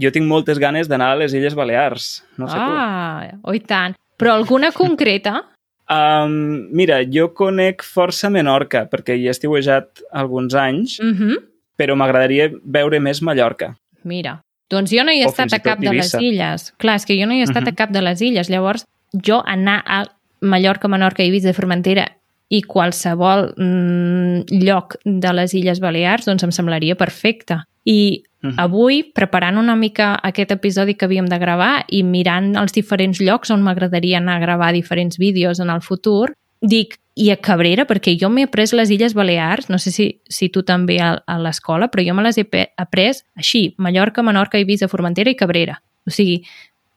jo 0.00 0.10
tinc 0.10 0.26
moltes 0.26 0.58
ganes 0.58 0.88
d'anar 0.88 1.12
a 1.12 1.16
les 1.16 1.32
Illes 1.32 1.54
Balears. 1.54 2.22
No 2.36 2.46
sé 2.48 2.56
ah, 2.56 3.38
oh, 3.42 3.52
i 3.54 3.60
tant. 3.60 3.94
Però 4.18 4.32
alguna 4.32 4.70
concreta? 4.82 5.44
Um, 5.90 6.68
mira, 6.70 7.00
jo 7.10 7.32
conec 7.34 7.82
força 7.82 8.30
Menorca, 8.30 8.84
perquè 8.88 9.16
hi 9.18 9.26
he 9.26 9.30
estiuejat 9.30 10.02
alguns 10.12 10.54
anys, 10.54 11.00
Uh 11.00 11.06
-huh. 11.18 11.36
Però 11.80 11.96
m'agradaria 11.96 12.50
veure 12.62 13.00
més 13.00 13.22
Mallorca. 13.24 13.72
Mira, 14.04 14.36
doncs 14.70 14.92
jo 14.92 15.02
no 15.04 15.12
hi 15.12 15.22
he 15.22 15.26
O 15.26 15.32
estat 15.32 15.52
a 15.56 15.62
cap 15.64 15.80
de 15.80 15.92
les 15.96 16.12
illes. 16.20 16.70
Clar, 16.78 16.98
és 17.00 17.06
que 17.08 17.16
jo 17.18 17.26
no 17.26 17.34
hi 17.34 17.40
he 17.40 17.48
estat 17.48 17.64
Mhm. 17.64 17.72
a 17.72 17.76
cap 17.80 17.90
de 17.96 18.02
les 18.04 18.20
illes. 18.22 18.50
Llavors, 18.52 18.84
jo 19.26 19.42
anar 19.46 19.82
a 19.86 20.04
Mallorca, 20.42 20.88
Menorca, 20.88 21.22
Eivissa, 21.24 21.52
Formentera 21.52 22.06
i 22.48 22.62
qualsevol 22.62 23.52
mm, 23.56 24.62
lloc 24.62 24.96
de 25.04 25.32
les 25.32 25.52
Illes 25.54 25.80
Balears, 25.80 26.24
doncs 26.26 26.42
em 26.42 26.50
semblaria 26.52 26.96
perfecte. 26.96 27.60
I 27.84 28.24
Mhm. 28.42 28.54
avui, 28.58 29.02
preparant 29.14 29.58
una 29.58 29.76
mica 29.76 30.18
aquest 30.22 30.50
episodi 30.50 30.94
que 30.94 31.04
havíem 31.04 31.26
de 31.28 31.38
gravar 31.38 31.84
i 31.88 32.02
mirant 32.02 32.56
els 32.56 32.72
diferents 32.72 33.20
llocs 33.20 33.50
on 33.50 33.62
m'agradaria 33.62 34.16
anar 34.18 34.36
a 34.36 34.40
gravar 34.40 34.72
diferents 34.72 35.18
vídeos 35.18 35.60
en 35.60 35.68
el 35.70 35.80
futur, 35.82 36.32
dic, 36.60 36.98
i 37.20 37.28
a 37.30 37.36
Cabrera, 37.36 37.84
perquè 37.88 38.14
jo 38.16 38.30
m'he 38.32 38.46
après 38.46 38.70
les 38.72 38.90
Illes 38.94 39.14
Balears, 39.14 39.68
no 39.68 39.78
sé 39.78 39.90
si, 39.92 40.06
si 40.28 40.48
tu 40.48 40.62
també 40.64 41.00
a, 41.02 41.12
a 41.26 41.38
l'escola, 41.42 41.90
però 41.90 42.04
jo 42.06 42.14
me 42.14 42.24
les 42.24 42.38
he 42.38 42.46
après 42.76 43.10
així, 43.36 43.74
Mallorca, 43.78 44.22
Menorca, 44.22 44.58
Eivissa, 44.58 44.88
Formentera 44.88 45.30
i 45.30 45.36
Cabrera. 45.36 45.80
O 46.06 46.10
sigui, 46.14 46.40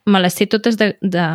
me 0.06 0.22
les 0.24 0.34
sé 0.38 0.48
totes 0.48 0.78
de, 0.80 0.94
de, 1.02 1.26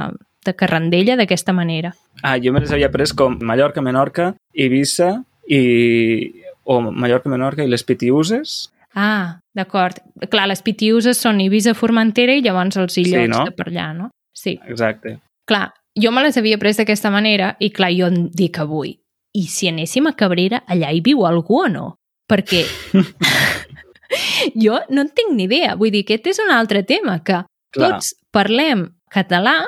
de 0.45 0.55
carrandella 0.55 1.17
d'aquesta 1.17 1.53
manera. 1.53 1.93
Ah, 2.23 2.39
jo 2.41 2.53
me 2.53 2.61
les 2.61 2.73
havia 2.73 2.91
pres 2.93 3.13
com 3.13 3.37
Mallorca, 3.41 3.83
Menorca, 3.85 4.33
Eivissa 4.55 5.23
i... 5.49 6.33
o 6.65 6.81
Mallorca, 6.81 7.29
Menorca 7.33 7.65
i 7.65 7.69
les 7.69 7.85
Pitiuses. 7.85 8.71
Ah, 8.95 9.39
d'acord. 9.55 10.01
Clar, 10.31 10.47
les 10.49 10.63
Pitiuses 10.65 11.21
són 11.21 11.43
Eivissa, 11.45 11.75
Formentera 11.77 12.35
i 12.35 12.43
llavors 12.45 12.77
els 12.81 12.97
illots 13.01 13.25
Sí, 13.25 13.33
no? 13.33 13.45
de 13.49 13.55
per 13.57 13.69
allà, 13.69 13.91
no? 13.97 14.11
Sí. 14.37 14.59
Exacte. 14.69 15.19
Clar, 15.49 15.71
jo 16.01 16.13
me 16.15 16.23
les 16.25 16.37
havia 16.39 16.59
pres 16.59 16.79
d'aquesta 16.81 17.11
manera 17.11 17.55
i 17.61 17.71
clar, 17.75 17.91
jo 17.95 18.09
em 18.11 18.29
dic 18.35 18.59
avui, 18.63 18.97
i 19.35 19.47
si 19.51 19.69
anéssim 19.69 20.09
a 20.09 20.15
Cabrera, 20.17 20.63
allà 20.67 20.93
hi 20.93 21.03
viu 21.05 21.25
algú 21.27 21.63
o 21.65 21.69
no? 21.73 21.87
Perquè 22.29 22.65
jo 24.65 24.79
no 24.91 25.05
en 25.05 25.11
tinc 25.15 25.35
ni 25.35 25.47
idea. 25.49 25.77
Vull 25.77 25.93
dir, 25.95 26.05
aquest 26.07 26.29
és 26.33 26.41
un 26.45 26.53
altre 26.53 26.83
tema, 26.89 27.19
que 27.25 27.43
Clar. 27.75 27.91
tots 27.95 28.15
parlem 28.35 28.89
català, 29.13 29.61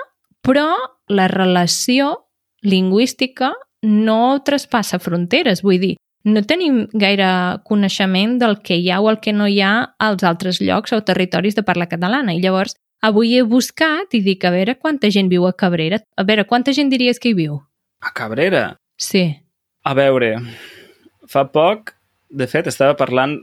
però 0.44 0.68
la 1.08 1.28
relació 1.28 2.12
lingüística 2.62 3.54
no 3.82 4.40
traspassa 4.44 5.00
fronteres. 5.00 5.64
Vull 5.64 5.80
dir, 5.80 5.94
no 6.24 6.42
tenim 6.44 6.84
gaire 6.92 7.60
coneixement 7.64 8.38
del 8.40 8.58
que 8.64 8.76
hi 8.76 8.90
ha 8.90 9.00
o 9.00 9.08
el 9.10 9.20
que 9.24 9.32
no 9.32 9.48
hi 9.48 9.60
ha 9.64 9.94
als 9.98 10.24
altres 10.24 10.60
llocs 10.60 10.92
o 10.92 11.00
territoris 11.04 11.56
de 11.56 11.64
parla 11.64 11.88
catalana. 11.88 12.34
I 12.34 12.42
llavors, 12.44 12.76
avui 13.02 13.34
he 13.36 13.42
buscat 13.42 14.12
i 14.14 14.20
dic, 14.24 14.44
a 14.44 14.50
veure 14.54 14.74
quanta 14.78 15.10
gent 15.10 15.28
viu 15.32 15.46
a 15.48 15.52
Cabrera. 15.52 15.98
A 16.16 16.24
veure, 16.24 16.44
quanta 16.48 16.72
gent 16.76 16.90
diries 16.92 17.18
que 17.18 17.30
hi 17.32 17.34
viu? 17.38 17.60
A 18.00 18.12
Cabrera? 18.16 18.76
Sí. 19.00 19.24
A 19.84 19.94
veure, 19.96 20.34
fa 21.28 21.46
poc, 21.52 21.94
de 22.30 22.46
fet, 22.46 22.66
estava 22.70 22.94
parlant 22.98 23.38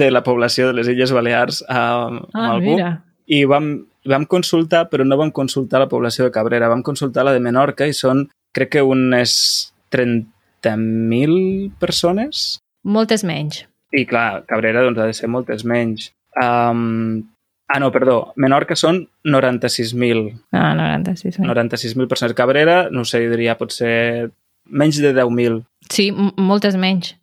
de 0.00 0.10
la 0.12 0.22
població 0.22 0.68
de 0.68 0.76
les 0.78 0.88
Illes 0.92 1.12
Balears 1.16 1.62
eh, 1.64 1.74
amb 1.74 2.26
Ah, 2.34 2.50
algú 2.54 2.74
mira. 2.76 2.90
i 3.26 3.42
vam, 3.48 3.70
vam 4.08 4.26
consultar, 4.28 4.86
però 4.92 5.04
no 5.08 5.16
vam 5.18 5.32
consultar 5.34 5.80
la 5.82 5.88
població 5.88 6.24
de 6.28 6.32
Cabrera, 6.34 6.68
vam 6.68 6.82
consultar 6.86 7.24
la 7.24 7.32
de 7.34 7.40
Menorca 7.40 7.88
i 7.88 7.96
són, 7.96 8.26
crec 8.54 8.76
que 8.76 8.82
unes 8.84 9.72
30.000 9.92 11.72
persones. 11.80 12.58
Moltes 12.84 13.24
menys. 13.24 13.64
I 13.92 14.04
clar, 14.08 14.44
Cabrera 14.48 14.82
doncs, 14.84 14.98
ha 15.00 15.06
de 15.08 15.16
ser 15.16 15.28
moltes 15.32 15.64
menys. 15.64 16.10
Um, 16.40 17.24
ah, 17.68 17.78
no, 17.80 17.90
perdó, 17.92 18.32
Menorca 18.36 18.76
són 18.76 19.02
96.000. 19.24 20.32
Ah, 20.52 20.72
96 20.74 21.38
menys. 21.38 21.52
96.000 21.52 22.08
persones. 22.08 22.34
Cabrera, 22.38 22.88
no 22.90 23.04
sé, 23.04 23.20
diria 23.30 23.56
potser 23.60 24.30
menys 24.68 24.98
de 25.00 25.12
10.000. 25.16 25.62
Sí, 25.90 26.10
moltes 26.12 26.76
menys. 26.76 27.14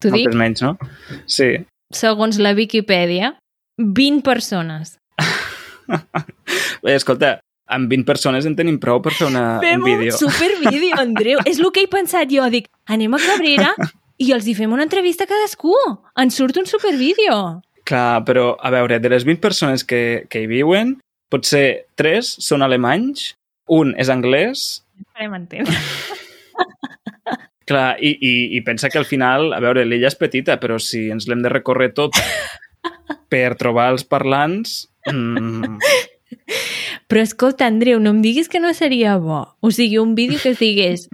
T'ho 0.00 0.10
dic, 0.12 0.26
Moltes 0.28 0.36
menys, 0.36 0.62
no? 0.62 0.74
Sí. 1.26 1.54
segons 1.92 2.38
la 2.42 2.52
Viquipèdia, 2.56 3.34
20 3.80 4.22
persones. 4.26 4.98
Bé, 6.82 6.94
escolta, 6.96 7.38
amb 7.72 7.88
20 7.90 8.04
persones 8.08 8.46
en 8.48 8.56
tenim 8.58 8.78
prou 8.82 9.00
per 9.02 9.12
fer 9.16 9.28
una, 9.30 9.58
Fem 9.62 9.80
un 9.80 9.86
vídeo. 9.86 10.12
un 10.14 10.18
supervídeo, 10.18 10.98
Andreu. 11.00 11.40
És 11.46 11.60
el 11.62 11.70
que 11.72 11.84
he 11.86 11.90
pensat 11.90 12.28
jo. 12.32 12.44
Dic, 12.52 12.68
anem 12.92 13.14
a 13.16 13.20
Cabrera 13.22 13.72
i 14.22 14.32
els 14.36 14.46
hi 14.48 14.54
fem 14.58 14.72
una 14.72 14.84
entrevista 14.86 15.24
a 15.24 15.30
cadascú. 15.30 15.72
Ens 16.20 16.36
surt 16.38 16.56
un 16.60 16.66
supervídeo. 16.68 17.38
Clar, 17.86 18.24
però, 18.26 18.56
a 18.58 18.70
veure, 18.74 18.98
de 18.98 19.10
les 19.12 19.26
20 19.26 19.42
persones 19.42 19.84
que, 19.86 20.26
que 20.30 20.42
hi 20.42 20.48
viuen, 20.50 20.96
potser 21.30 21.86
3 21.98 22.32
són 22.42 22.66
alemanys, 22.66 23.32
un 23.70 23.94
és 23.98 24.10
anglès, 24.12 24.66
Farem 25.12 25.34
entendre. 25.36 25.76
clar, 27.68 27.96
i, 28.00 28.14
i, 28.16 28.32
i 28.56 28.62
pensa 28.64 28.88
que 28.88 28.98
al 28.98 29.08
final, 29.08 29.50
a 29.52 29.60
veure, 29.60 29.84
l'illa 29.84 30.08
és 30.08 30.18
petita, 30.18 30.56
però 30.62 30.78
si 30.80 31.06
ens 31.12 31.26
l'hem 31.28 31.42
de 31.44 31.52
recórrer 31.52 31.90
tot 31.96 32.16
per 33.32 33.48
trobar 33.60 33.90
els 33.94 34.06
parlants... 34.08 34.84
Mm, 35.10 35.78
Però 37.06 37.22
escolta, 37.22 37.68
Andreu, 37.70 38.00
no 38.02 38.10
em 38.10 38.22
diguis 38.22 38.48
que 38.50 38.58
no 38.58 38.72
seria 38.74 39.12
bo. 39.22 39.44
O 39.62 39.70
sigui, 39.70 40.00
un 40.02 40.16
vídeo 40.18 40.40
que 40.42 40.50
es 40.50 40.58
digués 40.58 41.04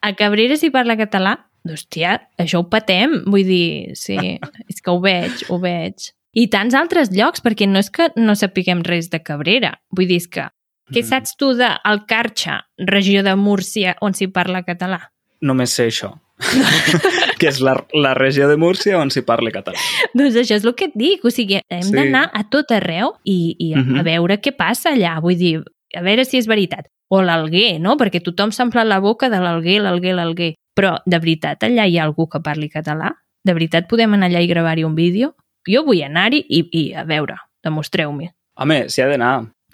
a 0.00 0.14
Cabrera 0.16 0.56
si 0.56 0.70
parla 0.72 0.96
català, 0.96 1.34
hòstia, 1.70 2.18
això 2.38 2.60
ho 2.62 2.68
patem. 2.70 3.22
Vull 3.26 3.44
dir, 3.44 3.96
sí, 3.96 4.16
és 4.70 4.80
que 4.82 4.90
ho 4.90 5.00
veig, 5.00 5.44
ho 5.48 5.58
veig. 5.62 6.10
I 6.34 6.46
tants 6.52 6.74
altres 6.74 7.10
llocs, 7.10 7.40
perquè 7.42 7.66
no 7.68 7.78
és 7.80 7.88
que 7.90 8.10
no 8.16 8.34
sapiguem 8.36 8.82
res 8.84 9.08
de 9.10 9.22
Cabrera. 9.22 9.78
Vull 9.90 10.06
dir, 10.06 10.16
és 10.22 10.28
que 10.28 10.48
què 10.92 11.02
Mm. 11.02 11.08
saps 11.08 11.36
tu 11.36 11.50
del 11.54 11.98
Carxa, 12.08 12.62
regió 12.78 13.22
de 13.22 13.34
Múrcia, 13.36 13.96
on 14.00 14.14
s'hi 14.14 14.28
parla 14.32 14.62
català? 14.64 15.10
només 15.40 15.70
sé 15.70 15.86
això. 15.86 16.14
que 17.38 17.48
és 17.48 17.60
la, 17.60 17.74
la 17.94 18.14
regió 18.14 18.48
de 18.48 18.56
Múrcia 18.56 18.98
on 18.98 19.10
s'hi 19.10 19.22
parla 19.26 19.52
català. 19.54 19.78
Doncs 20.14 20.34
això 20.40 20.56
és 20.58 20.64
el 20.66 20.74
que 20.78 20.88
et 20.90 20.94
dic, 20.98 21.24
o 21.24 21.30
sigui, 21.30 21.60
hem 21.70 21.82
Sí. 21.82 21.92
d'anar 21.94 22.30
a 22.34 22.44
tot 22.50 22.70
arreu 22.74 23.12
i, 23.24 23.54
i 23.58 23.72
a, 23.74 23.82
Mhm. 23.82 23.98
a 24.00 24.02
veure 24.02 24.40
què 24.40 24.52
passa 24.56 24.90
allà, 24.94 25.20
vull 25.20 25.36
dir, 25.38 25.60
a 25.94 26.02
veure 26.02 26.24
si 26.24 26.38
és 26.38 26.46
veritat. 26.46 26.88
O 27.10 27.22
l'Alguer, 27.22 27.78
no? 27.80 27.96
Perquè 27.96 28.20
tothom 28.22 28.50
s'omple 28.52 28.84
la 28.84 28.98
boca 29.00 29.30
de 29.30 29.38
l'Alguer, 29.40 29.78
l'Alguer, 29.80 30.14
l'Alguer. 30.14 30.54
Però, 30.78 30.94
de 31.04 31.18
veritat, 31.18 31.64
allà 31.66 31.88
hi 31.90 31.98
ha 31.98 32.06
algú 32.06 32.28
que 32.30 32.40
parli 32.44 32.70
català? 32.70 33.10
De 33.44 33.54
veritat 33.56 33.88
podem 33.90 34.14
anar 34.14 34.30
allà 34.30 34.42
i 34.44 34.50
gravar-hi 34.50 34.86
un 34.86 34.94
vídeo? 34.94 35.34
Jo 35.68 35.82
vull 35.84 36.04
anar-hi 36.06 36.44
i, 36.46 36.64
i, 36.70 36.82
a 36.94 37.04
veure, 37.08 37.36
demostreu-me. 37.66 38.30
Home, 38.62 38.84
s'hi 38.88 39.02
ha 39.02 39.08
d'anar. 39.10 39.32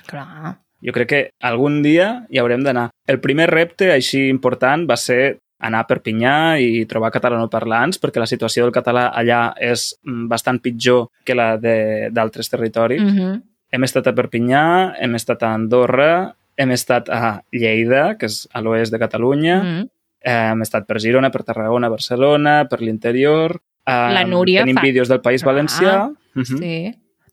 Clar. 0.08 0.54
Jo 0.84 0.92
crec 0.92 1.08
que 1.08 1.20
algun 1.44 1.82
dia 1.84 2.26
hi 2.32 2.40
haurem 2.40 2.64
d'anar. 2.64 2.90
El 3.08 3.20
primer 3.20 3.48
repte 3.52 3.90
així 3.92 4.26
important 4.28 4.84
va 4.88 4.96
ser 5.00 5.38
anar 5.64 5.84
a 5.84 5.88
Perpinyà 5.88 6.34
i 6.60 6.84
trobar 6.88 7.12
catalanoparlants, 7.14 8.00
perquè 8.02 8.20
la 8.20 8.28
situació 8.28 8.66
del 8.66 8.74
català 8.74 9.06
allà 9.16 9.54
és 9.56 9.94
mm, 10.04 10.26
bastant 10.28 10.60
pitjor 10.60 11.08
que 11.24 11.36
la 11.36 11.54
de- 11.56 12.10
d'altres 12.12 12.50
territoris. 12.52 13.00
Mm 13.00 13.16
-hmm. 13.16 13.42
Hem 13.72 13.82
estat 13.84 14.06
a 14.06 14.12
Perpinyà, 14.12 14.94
hem 14.98 15.14
estat 15.14 15.42
a 15.42 15.54
Andorra, 15.54 16.34
hem 16.56 16.70
estat 16.70 17.08
a 17.08 17.42
Lleida, 17.52 18.16
que 18.18 18.26
és 18.26 18.48
a 18.52 18.60
l'oest 18.60 18.92
de 18.92 18.98
Catalunya, 18.98 19.62
mm 19.62 19.66
-hmm. 19.66 19.88
Hem 20.24 20.62
estat 20.64 20.86
per 20.88 20.98
Girona, 21.00 21.30
per 21.30 21.42
Tarragona, 21.44 21.88
Barcelona, 21.92 22.64
per 22.70 22.80
l'interior... 22.82 23.58
La 23.86 24.22
Núria 24.24 24.62
Tenim 24.64 24.78
fa- 24.78 24.82
vídeos 24.86 25.08
del 25.12 25.20
País 25.20 25.42
Clar, 25.42 25.52
Valencià. 25.54 25.96
Mhm. 26.34 26.58
Sí. 26.60 26.76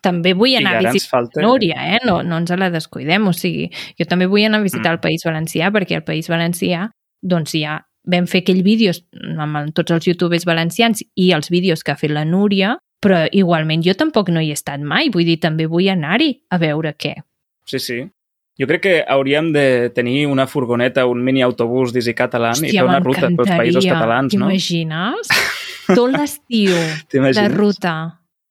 També 0.01 0.33
vull 0.33 0.55
anar 0.57 0.73
a 0.79 0.91
visitar 0.91 1.09
falta... 1.13 1.41
Núria, 1.45 1.75
eh? 1.95 1.99
No, 2.03 2.23
no 2.25 2.37
ens 2.41 2.49
la 2.57 2.67
descuidem. 2.73 3.27
O 3.29 3.33
sigui, 3.37 3.69
jo 3.99 4.05
també 4.09 4.25
vull 4.27 4.43
anar 4.47 4.59
a 4.59 4.63
visitar 4.65 4.89
Mm. 4.91 4.97
el 4.97 4.99
País 4.99 5.23
Valencià 5.23 5.69
perquè 5.71 5.95
el 5.95 6.03
País 6.03 6.27
Valencià, 6.27 6.89
doncs 7.21 7.53
ja 7.55 7.77
vam 8.03 8.25
fer 8.27 8.41
aquell 8.41 8.63
vídeo 8.65 8.91
amb 9.39 9.71
tots 9.77 9.91
els 9.93 10.07
youtubers 10.09 10.43
valencians 10.49 11.03
i 11.15 11.31
els 11.37 11.49
vídeos 11.53 11.83
que 11.85 11.91
ha 11.93 11.95
fet 11.95 12.09
la 12.11 12.25
Núria, 12.25 12.75
però 12.99 13.27
igualment 13.31 13.83
jo 13.85 13.93
tampoc 13.93 14.29
no 14.33 14.41
hi 14.41 14.49
he 14.49 14.57
estat 14.57 14.81
mai. 14.81 15.09
Vull 15.13 15.23
dir, 15.25 15.37
també 15.39 15.67
vull 15.69 15.87
anar-hi 15.93 16.33
a 16.49 16.57
veure 16.57 16.95
què. 16.97 17.15
Sí, 17.65 17.79
sí. 17.79 17.99
Jo 18.61 18.67
crec 18.69 18.81
que 18.85 18.95
hauríem 19.09 19.49
de 19.55 19.89
tenir 19.95 20.27
una 20.29 20.45
furgoneta, 20.45 21.07
un 21.09 21.23
mini 21.25 21.41
autobús 21.41 21.91
d'Easy 21.95 22.13
Catalan 22.13 22.59
i 22.61 22.69
fer 22.75 22.83
una 22.85 22.99
ruta 23.01 23.27
pels 23.33 23.49
països 23.57 23.87
catalans, 23.89 24.35
no? 24.37 24.47
T'imagines? 24.51 25.31
Tot 25.89 26.11
l'estiu 26.13 26.69
de 26.77 27.07
T'imagines? 27.09 27.55
ruta. 27.57 27.95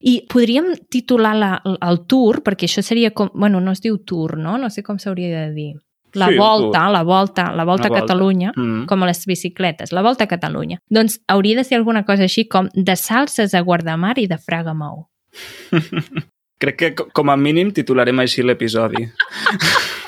I 0.02 0.24
podríem 0.32 0.72
titular 0.90 1.34
la, 1.36 1.50
el 1.86 1.98
tour, 2.08 2.40
perquè 2.42 2.64
això 2.66 2.82
seria 2.82 3.10
com... 3.12 3.28
Bueno, 3.34 3.60
no 3.60 3.70
es 3.76 3.82
diu 3.84 3.98
tour, 4.02 4.38
no? 4.40 4.56
No 4.58 4.70
sé 4.72 4.82
com 4.82 4.98
s'hauria 4.98 5.44
de 5.46 5.50
dir. 5.54 5.74
La 6.16 6.26
Sí, 6.32 6.38
volta, 6.40 6.88
la 6.90 7.02
volta, 7.04 7.52
la 7.54 7.62
volta 7.68 7.84
La 7.86 7.92
a 7.94 7.98
volta. 8.00 8.00
Catalunya, 8.00 8.52
Mm. 8.56 8.86
com 8.90 9.02
a 9.04 9.06
les 9.06 9.20
bicicletes, 9.26 9.92
la 9.92 10.02
volta 10.02 10.24
a 10.24 10.26
Catalunya. 10.26 10.78
Doncs 10.90 11.20
hauria 11.28 11.54
de 11.60 11.64
ser 11.64 11.76
alguna 11.78 12.02
cosa 12.04 12.24
així 12.24 12.48
com 12.48 12.66
de 12.74 12.96
salses 12.96 13.54
a 13.54 13.60
Guardamar 13.60 14.16
i 14.18 14.26
de 14.26 14.38
Fraga 14.38 14.72
Mou. 14.74 15.06
Crec 16.60 16.76
que 16.76 16.94
co- 16.94 17.06
com 17.12 17.30
a 17.30 17.36
mínim 17.36 17.70
titularem 17.72 18.18
així 18.24 18.42
l'episodi. 18.42 19.06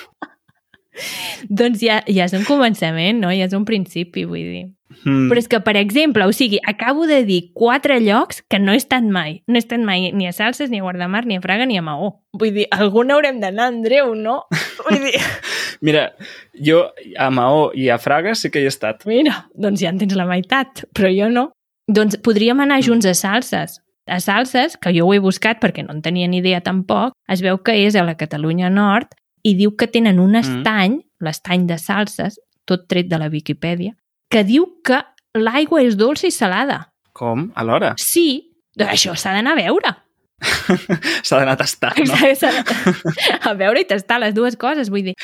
Doncs 1.49 1.83
ja, 1.83 2.03
ja 2.07 2.29
és 2.29 2.37
un 2.37 2.47
començament, 2.49 3.23
no? 3.23 3.33
Ja 3.35 3.49
és 3.49 3.57
un 3.57 3.67
principi, 3.69 4.27
vull 4.29 4.47
dir. 4.47 4.65
Mm. 5.07 5.31
Però 5.31 5.41
és 5.41 5.49
que, 5.49 5.59
per 5.65 5.75
exemple, 5.81 6.27
o 6.29 6.35
sigui, 6.37 6.61
acabo 6.69 7.07
de 7.09 7.23
dir 7.25 7.41
quatre 7.57 7.97
llocs 8.05 8.43
que 8.49 8.61
no 8.61 8.75
he 8.75 8.81
estat 8.81 9.07
mai. 9.09 9.41
No 9.49 9.57
he 9.57 9.63
estat 9.65 9.81
mai 9.81 10.11
ni 10.13 10.29
a 10.29 10.35
Salses, 10.37 10.71
ni 10.71 10.83
a 10.83 10.85
Guardamar, 10.85 11.25
ni 11.27 11.41
a 11.41 11.45
Fraga, 11.45 11.67
ni 11.67 11.81
a 11.81 11.83
Maó. 11.83 12.13
Vull 12.39 12.53
dir, 12.55 12.69
algun 12.71 13.11
haurem 13.11 13.41
d'anar, 13.41 13.73
Andreu, 13.73 14.15
no? 14.15 14.43
Vull 14.85 15.01
dir, 15.09 15.17
Mira, 15.83 16.13
jo 16.55 16.85
a 17.19 17.29
Maó 17.35 17.73
i 17.75 17.89
a 17.91 17.99
Fraga 17.99 18.37
sí 18.39 18.53
que 18.55 18.61
hi 18.63 18.69
he 18.69 18.71
estat. 18.71 19.03
mira, 19.11 19.49
doncs 19.59 19.83
ja 19.83 19.91
en 19.91 19.99
tens 19.99 20.15
la 20.15 20.29
meitat, 20.29 20.85
però 20.95 21.11
jo 21.11 21.29
no. 21.29 21.49
Doncs 21.91 22.21
podríem 22.23 22.61
anar 22.63 22.79
junts 22.87 23.09
a 23.11 23.15
Salses. 23.19 23.81
A 24.07 24.21
Salses, 24.23 24.77
que 24.79 24.93
jo 24.95 25.09
ho 25.09 25.15
he 25.15 25.19
buscat 25.19 25.59
perquè 25.63 25.83
no 25.83 25.95
en 25.95 26.03
tenia 26.03 26.29
ni 26.31 26.39
idea 26.39 26.61
tampoc, 26.63 27.17
es 27.29 27.43
veu 27.43 27.59
que 27.59 27.75
és 27.83 27.99
a 27.99 28.07
la 28.07 28.15
Catalunya 28.15 28.71
Nord 28.71 29.17
i 29.43 29.57
diu 29.59 29.75
que 29.75 29.91
tenen 29.91 30.21
un 30.23 30.39
estany, 30.39 31.01
l'estany 31.23 31.67
de 31.71 31.79
Salses, 31.79 32.39
tot 32.69 32.87
tret 32.91 33.09
de 33.11 33.19
la 33.19 33.31
Viquipèdia, 33.33 33.95
que 34.31 34.45
diu 34.45 34.67
que 34.85 35.01
l'aigua 35.39 35.83
és 35.83 35.97
dolça 35.97 36.27
i 36.29 36.35
salada. 36.35 36.89
Com? 37.17 37.51
Alhora? 37.57 37.95
Sí, 38.01 38.53
doncs 38.77 38.93
això 38.99 39.15
s'ha 39.17 39.33
d'anar 39.37 39.57
a 39.57 39.61
veure. 39.63 39.95
S'ha 41.23 41.39
d'anar 41.39 41.53
a 41.55 41.61
tastar, 41.61 41.93
no? 42.03 42.15
De- 42.19 43.41
A 43.47 43.53
veure 43.55 43.83
i 43.83 43.87
tastar 43.89 44.19
les 44.23 44.35
dues 44.35 44.57
coses, 44.59 44.91
vull 44.91 45.05
dir. 45.11 45.15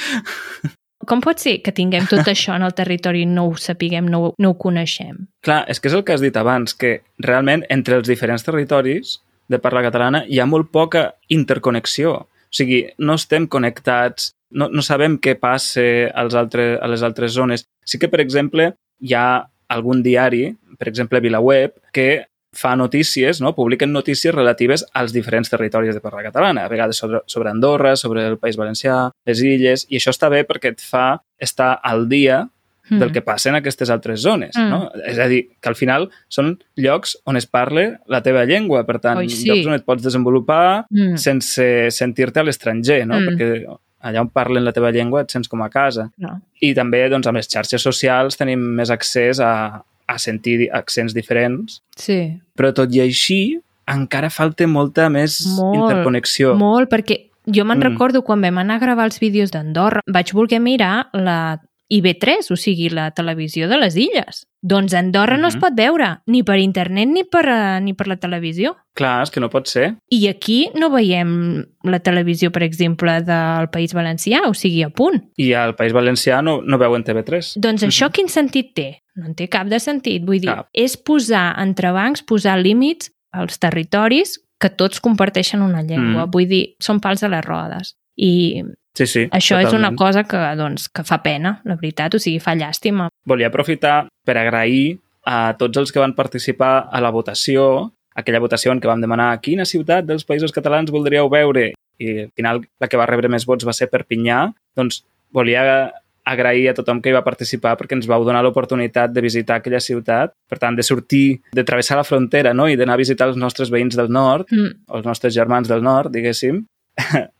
Com 1.08 1.22
pot 1.24 1.40
ser 1.40 1.56
que 1.64 1.72
tinguem 1.72 2.06
tot 2.10 2.26
això 2.32 2.54
en 2.58 2.62
el 2.66 2.74
territori 2.76 3.22
i 3.24 3.26
no 3.30 3.46
ho 3.48 3.56
sapiguem, 3.58 4.06
no, 4.10 4.20
ho- 4.28 4.34
no 4.38 4.52
ho 4.52 4.58
coneixem? 4.60 5.24
Clar, 5.44 5.62
és 5.72 5.80
que 5.80 5.88
és 5.90 5.96
el 5.96 6.04
que 6.06 6.14
has 6.14 6.22
dit 6.24 6.36
abans, 6.36 6.74
que 6.74 6.98
realment 7.24 7.64
entre 7.72 7.96
els 7.98 8.08
diferents 8.10 8.44
territoris 8.46 9.16
de 9.48 9.58
parla 9.62 9.82
catalana 9.86 10.24
hi 10.28 10.38
ha 10.42 10.46
molt 10.46 10.70
poca 10.74 11.14
interconnexió. 11.32 12.12
O 12.48 12.54
sigui, 12.54 12.82
no 12.98 13.16
estem 13.18 13.46
connectats, 13.50 14.30
no, 14.50 14.68
no 14.68 14.82
sabem 14.82 15.18
què 15.18 15.34
passa 15.38 15.82
als 16.14 16.34
altres, 16.34 16.78
a 16.80 16.88
les 16.88 17.02
altres 17.02 17.32
zones. 17.32 17.66
Sí 17.84 17.98
que, 17.98 18.08
per 18.08 18.20
exemple, 18.20 18.74
hi 19.00 19.14
ha 19.14 19.44
algun 19.68 20.02
diari, 20.02 20.56
per 20.78 20.88
exemple 20.88 21.20
VilaWeb, 21.20 21.74
que 21.92 22.26
fa 22.58 22.74
notícies, 22.76 23.42
no? 23.44 23.54
publiquen 23.54 23.92
notícies 23.92 24.34
relatives 24.34 24.86
als 24.96 25.12
diferents 25.12 25.50
territoris 25.50 25.94
de 25.94 26.00
parla 26.00 26.22
catalana, 26.24 26.64
a 26.64 26.68
vegades 26.72 26.96
sobre, 26.96 27.20
sobre 27.26 27.50
Andorra, 27.50 27.94
sobre 27.94 28.24
el 28.26 28.38
País 28.38 28.56
Valencià, 28.56 29.10
les 29.28 29.42
illes, 29.44 29.84
i 29.90 29.96
això 30.00 30.10
està 30.14 30.30
bé 30.32 30.44
perquè 30.48 30.72
et 30.72 30.80
fa 30.80 31.20
estar 31.38 31.78
al 31.82 32.08
dia 32.08 32.46
Mm. 32.90 32.98
del 33.02 33.12
que 33.12 33.20
passa 33.20 33.50
en 33.50 33.54
aquestes 33.58 33.90
altres 33.90 34.22
zones, 34.24 34.56
Mm. 34.56 34.70
no? 34.70 34.90
És 35.04 35.18
a 35.18 35.26
dir, 35.28 35.50
que 35.60 35.68
al 35.68 35.74
final 35.76 36.08
són 36.26 36.54
llocs 36.74 37.18
on 37.26 37.36
es 37.36 37.44
parla 37.44 38.00
la 38.06 38.22
teva 38.22 38.46
llengua, 38.46 38.86
per 38.86 38.98
tant, 38.98 39.18
Oi, 39.18 39.28
sí. 39.28 39.44
llocs 39.46 39.66
on 39.66 39.74
et 39.74 39.84
pots 39.84 40.02
desenvolupar 40.02 40.86
Mm. 40.88 41.18
sense 41.18 41.90
sentir-te 41.90 42.40
a 42.40 42.44
l'estranger, 42.44 43.06
no? 43.06 43.20
Mm. 43.20 43.26
Perquè 43.28 43.66
allà 44.08 44.20
on 44.24 44.30
parlen 44.32 44.64
la 44.64 44.72
teva 44.72 44.90
llengua 44.94 45.22
et 45.22 45.30
sents 45.34 45.48
com 45.48 45.62
a 45.62 45.68
casa. 45.72 46.08
No. 46.18 46.38
I 46.64 46.72
també, 46.74 47.04
doncs, 47.12 47.26
amb 47.30 47.36
les 47.40 47.48
xarxes 47.50 47.82
socials 47.84 48.36
tenim 48.40 48.58
més 48.80 48.90
accés 48.90 49.40
a, 49.40 49.82
a 50.08 50.18
sentir 50.18 50.68
accents 50.72 51.14
diferents, 51.14 51.80
Sí. 51.96 52.40
però 52.56 52.72
tot 52.74 52.92
i 52.94 53.00
així 53.04 53.58
encara 53.88 54.28
falta 54.30 54.66
molta 54.68 55.08
més 55.08 55.38
Molt, 55.56 55.78
interconnexió. 55.82 56.54
Molt, 56.58 56.90
perquè 56.90 57.26
jo 57.46 57.64
me'n 57.64 57.78
Mm. 57.78 57.82
recordo 57.92 58.22
quan 58.22 58.40
vam 58.42 58.58
anar 58.58 58.76
a 58.76 58.78
gravar 58.82 59.04
els 59.08 59.18
vídeos 59.20 59.50
d'Andorra, 59.50 60.02
vaig 60.06 60.32
voler 60.34 60.60
mirar 60.60 61.08
la 61.14 61.60
IB3, 61.90 62.50
o 62.50 62.56
sigui, 62.56 62.90
la 62.90 63.10
televisió 63.12 63.68
de 63.68 63.78
les 63.78 63.96
illes. 63.96 64.46
Doncs 64.60 64.92
Andorra 64.94 65.36
no 65.38 65.48
es 65.48 65.54
Mhm. 65.56 65.60
pot 65.60 65.72
veure, 65.74 66.20
ni 66.26 66.42
per 66.42 66.58
internet 66.58 67.08
ni 67.08 67.24
per, 67.24 67.46
eh, 67.48 67.80
ni 67.80 67.94
per 67.94 68.08
la 68.08 68.16
televisió. 68.16 68.76
Clar, 68.94 69.22
és 69.22 69.30
que 69.30 69.40
no 69.40 69.48
pot 69.48 69.66
ser. 69.66 69.96
I 70.10 70.26
aquí 70.28 70.70
no 70.74 70.90
veiem 70.90 71.64
la 71.84 72.00
televisió, 72.00 72.50
per 72.50 72.62
exemple, 72.64 73.22
del 73.22 73.68
País 73.70 73.94
Valencià, 73.94 74.46
o 74.48 74.54
sigui, 74.54 74.82
a 74.82 74.90
punt. 74.90 75.30
I 75.36 75.52
al 75.54 75.74
País 75.76 75.92
Valencià 75.92 76.42
no, 76.42 76.60
no 76.62 76.78
veuen 76.78 77.04
TV3. 77.04 77.54
Doncs 77.56 77.82
això 77.84 78.10
quin 78.12 78.28
sentit 78.28 78.74
té? 78.74 79.02
No 79.14 79.26
en 79.26 79.34
té 79.34 79.48
cap 79.48 79.66
de 79.66 79.78
sentit. 79.80 80.24
Vull 80.24 80.40
dir, 80.40 80.48
Cap. 80.50 80.68
és 80.72 80.96
posar 80.96 81.54
entrebancs, 81.60 82.22
posar 82.22 82.58
límits 82.60 83.10
als 83.32 83.58
territoris 83.58 84.40
que 84.60 84.70
tots 84.70 85.00
comparteixen 85.00 85.62
una 85.62 85.82
llengua. 85.82 86.26
Mm. 86.26 86.30
Vull 86.30 86.48
dir, 86.48 86.74
són 86.80 86.98
pals 87.00 87.22
a 87.22 87.28
les 87.28 87.44
rodes. 87.44 87.96
I 88.18 88.64
Sí, 88.98 89.06
sí. 89.06 89.20
això 89.30 89.60
és 89.62 89.68
una 89.70 89.92
totalment. 89.92 89.96
cosa 90.00 90.24
que, 90.26 90.38
doncs, 90.58 90.88
que 90.90 91.04
fa 91.06 91.20
pena, 91.22 91.60
la 91.64 91.76
veritat, 91.78 92.16
o 92.16 92.18
sigui, 92.18 92.40
fa 92.42 92.56
llàstima. 92.58 93.06
Volia 93.24 93.46
aprofitar 93.46 94.08
per 94.26 94.34
agrair 94.40 94.98
a 95.24 95.54
tots 95.60 95.78
els 95.78 95.92
que 95.94 96.00
van 96.02 96.16
participar 96.18 96.88
a 96.90 97.00
la 97.00 97.10
votació, 97.14 97.92
aquella 98.18 98.40
votació 98.42 98.72
en 98.72 98.80
què 98.80 98.88
vam 98.90 99.00
demanar 99.00 99.28
quina 99.40 99.64
ciutat 99.68 100.04
dels 100.08 100.24
països 100.26 100.50
catalans 100.50 100.90
voldríeu 100.90 101.28
veure 101.30 101.68
i 102.02 102.08
al 102.24 102.32
final 102.34 102.64
la 102.80 102.88
que 102.88 102.98
va 102.98 103.06
rebre 103.06 103.28
més 103.30 103.46
vots 103.46 103.64
va 103.66 103.72
ser 103.76 103.86
Perpinyà, 103.92 104.48
doncs 104.74 105.04
volia 105.32 105.92
agrair 106.28 106.68
a 106.70 106.74
tothom 106.74 107.00
que 107.00 107.10
hi 107.10 107.14
va 107.16 107.22
participar 107.24 107.76
perquè 107.78 107.94
ens 107.96 108.08
vau 108.10 108.24
donar 108.26 108.42
l'oportunitat 108.44 109.12
de 109.14 109.20
visitar 109.24 109.60
aquella 109.60 109.80
ciutat, 109.80 110.32
per 110.48 110.58
tant, 110.58 110.74
de 110.76 110.82
sortir, 110.82 111.40
de 111.54 111.64
travessar 111.64 111.96
la 111.96 112.04
frontera 112.04 112.52
no? 112.52 112.66
i 112.68 112.74
d'anar 112.76 112.94
a 112.98 113.00
visitar 113.00 113.28
els 113.30 113.36
nostres 113.38 113.70
veïns 113.70 113.94
del 113.96 114.10
nord, 114.10 114.50
Mm. 114.50 114.74
els 114.96 115.06
nostres 115.06 115.32
germans 115.34 115.68
del 115.68 115.82
nord, 115.82 116.10
diguéssim, 116.12 116.64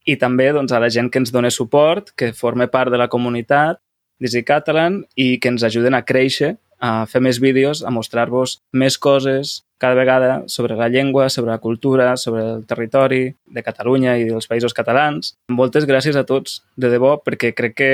i 0.04 0.16
també 0.16 0.50
doncs, 0.54 0.72
a 0.72 0.80
la 0.82 0.90
gent 0.92 1.10
que 1.10 1.20
ens 1.22 1.32
dona 1.34 1.50
suport, 1.50 2.12
que 2.16 2.32
forma 2.32 2.68
part 2.70 2.92
de 2.92 3.00
la 3.00 3.08
comunitat 3.08 3.80
d'Easy 4.18 4.42
Catalan 4.46 5.02
i 5.14 5.36
que 5.38 5.52
ens 5.52 5.64
ajuden 5.66 5.94
a 5.94 6.04
créixer, 6.06 6.56
a 6.78 7.06
fer 7.10 7.20
més 7.22 7.40
vídeos, 7.42 7.82
a 7.82 7.90
mostrar-vos 7.90 8.60
més 8.72 8.98
coses 9.02 9.62
cada 9.82 9.94
vegada 9.98 10.44
sobre 10.50 10.76
la 10.78 10.88
llengua, 10.88 11.28
sobre 11.30 11.50
la 11.50 11.58
cultura, 11.58 12.16
sobre 12.16 12.42
el 12.44 12.64
territori 12.66 13.34
de 13.46 13.62
Catalunya 13.62 14.16
i 14.18 14.26
dels 14.26 14.46
països 14.50 14.74
catalans. 14.74 15.34
Moltes 15.54 15.86
gràcies 15.86 16.18
a 16.18 16.24
tots, 16.26 16.60
de 16.76 16.90
debò, 16.90 17.16
perquè 17.22 17.52
crec 17.54 17.76
que 17.78 17.92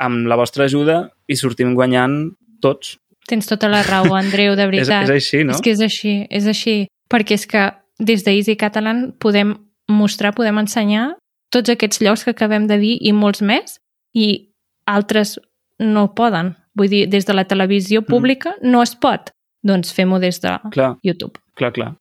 amb 0.00 0.28
la 0.28 0.36
vostra 0.40 0.68
ajuda 0.68 1.06
hi 1.28 1.36
sortim 1.36 1.74
guanyant 1.76 2.34
tots. 2.64 2.98
Tens 3.28 3.48
tota 3.48 3.68
la 3.72 3.82
raó, 3.84 4.14
Andreu, 4.16 4.56
de 4.56 4.64
És, 4.68 4.72
veritat. 4.72 5.08
és 5.08 5.16
així, 5.16 5.44
no? 5.44 5.56
És 5.56 5.64
que 5.64 5.72
és 5.76 5.84
així, 5.84 6.16
és 6.28 6.48
així. 6.48 6.76
Perquè 7.12 7.36
és 7.36 7.46
que 7.48 7.68
des 8.00 8.24
d'Easy 8.24 8.56
Catalan 8.60 9.12
podem 9.20 9.56
mostrar, 9.90 10.34
podem 10.36 10.58
ensenyar 10.62 11.12
tots 11.52 11.72
aquests 11.72 12.00
llocs 12.00 12.24
que 12.24 12.32
acabem 12.32 12.66
de 12.66 12.78
dir 12.80 12.96
i 13.00 13.12
molts 13.12 13.42
més, 13.44 13.78
i 14.14 14.52
altres 14.88 15.38
no 15.78 16.08
poden. 16.16 16.54
Vull 16.78 16.88
dir, 16.88 17.06
des 17.12 17.26
de 17.28 17.34
la 17.36 17.44
televisió 17.44 18.02
pública 18.06 18.54
mm. 18.56 18.70
no 18.72 18.82
es 18.82 18.94
pot. 18.96 19.32
Doncs 19.62 19.92
fem-ho 19.94 20.18
des 20.18 20.40
de 20.42 20.56
Clar. 20.72 20.94
YouTube. 21.04 21.38
Clar, 21.58 21.72
clar. 21.76 21.92